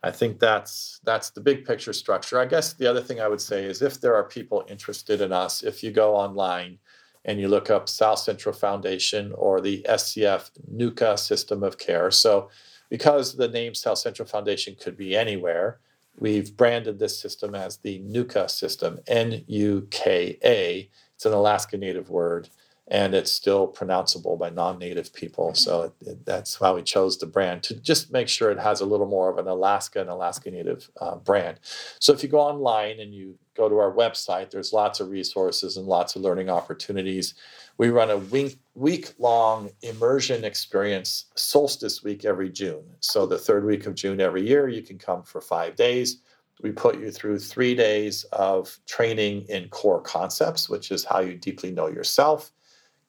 [0.03, 2.39] I think that's that's the big picture structure.
[2.39, 5.31] I guess the other thing I would say is if there are people interested in
[5.31, 6.79] us, if you go online
[7.25, 12.09] and you look up South Central Foundation or the SCF Nuka system of care.
[12.09, 12.49] So
[12.89, 15.79] because the name South Central Foundation could be anywhere,
[16.17, 20.89] we've branded this system as the Nuka system, N U K A.
[21.15, 22.49] It's an Alaska Native word
[22.91, 25.53] and it's still pronounceable by non-native people.
[25.55, 28.81] So it, it, that's why we chose the brand to just make sure it has
[28.81, 31.61] a little more of an Alaska and Alaska Native uh, brand.
[31.99, 35.77] So if you go online and you go to our website, there's lots of resources
[35.77, 37.33] and lots of learning opportunities.
[37.77, 42.83] We run a week week long immersion experience solstice week every June.
[42.99, 46.17] So the third week of June every year, you can come for five days.
[46.61, 51.35] We put you through three days of training in core concepts, which is how you
[51.35, 52.51] deeply know yourself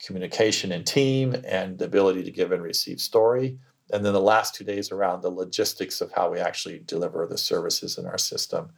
[0.05, 3.59] communication and team and the ability to give and receive story.
[3.93, 7.39] And then the last two days around the logistics of how we actually deliver the
[7.39, 8.71] services in our system.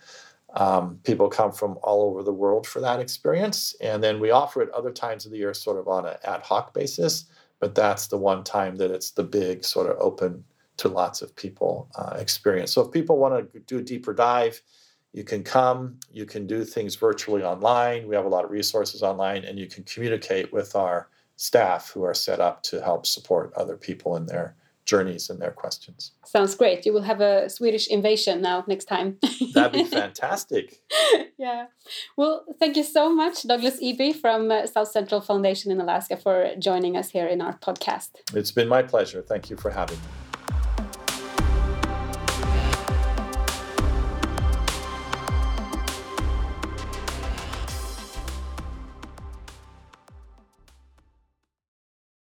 [0.54, 3.74] Um, people come from all over the world for that experience.
[3.80, 6.42] And then we offer it other times of the year, sort of on an ad
[6.42, 7.26] hoc basis.
[7.60, 10.44] But that's the one time that it's the big, sort of open
[10.76, 12.72] to lots of people uh, experience.
[12.72, 14.60] So if people want to do a deeper dive,
[15.12, 18.08] you can come, you can do things virtually online.
[18.08, 22.02] We have a lot of resources online, and you can communicate with our staff who
[22.02, 26.12] are set up to help support other people in their journeys and their questions.
[26.26, 26.84] Sounds great.
[26.84, 29.18] You will have a Swedish invasion now next time.
[29.54, 30.80] That'd be fantastic.
[31.38, 31.66] yeah.
[32.16, 36.54] Well, thank you so much, Douglas Eby from uh, South Central Foundation in Alaska, for
[36.58, 38.10] joining us here in our podcast.
[38.34, 39.22] It's been my pleasure.
[39.22, 40.23] Thank you for having me.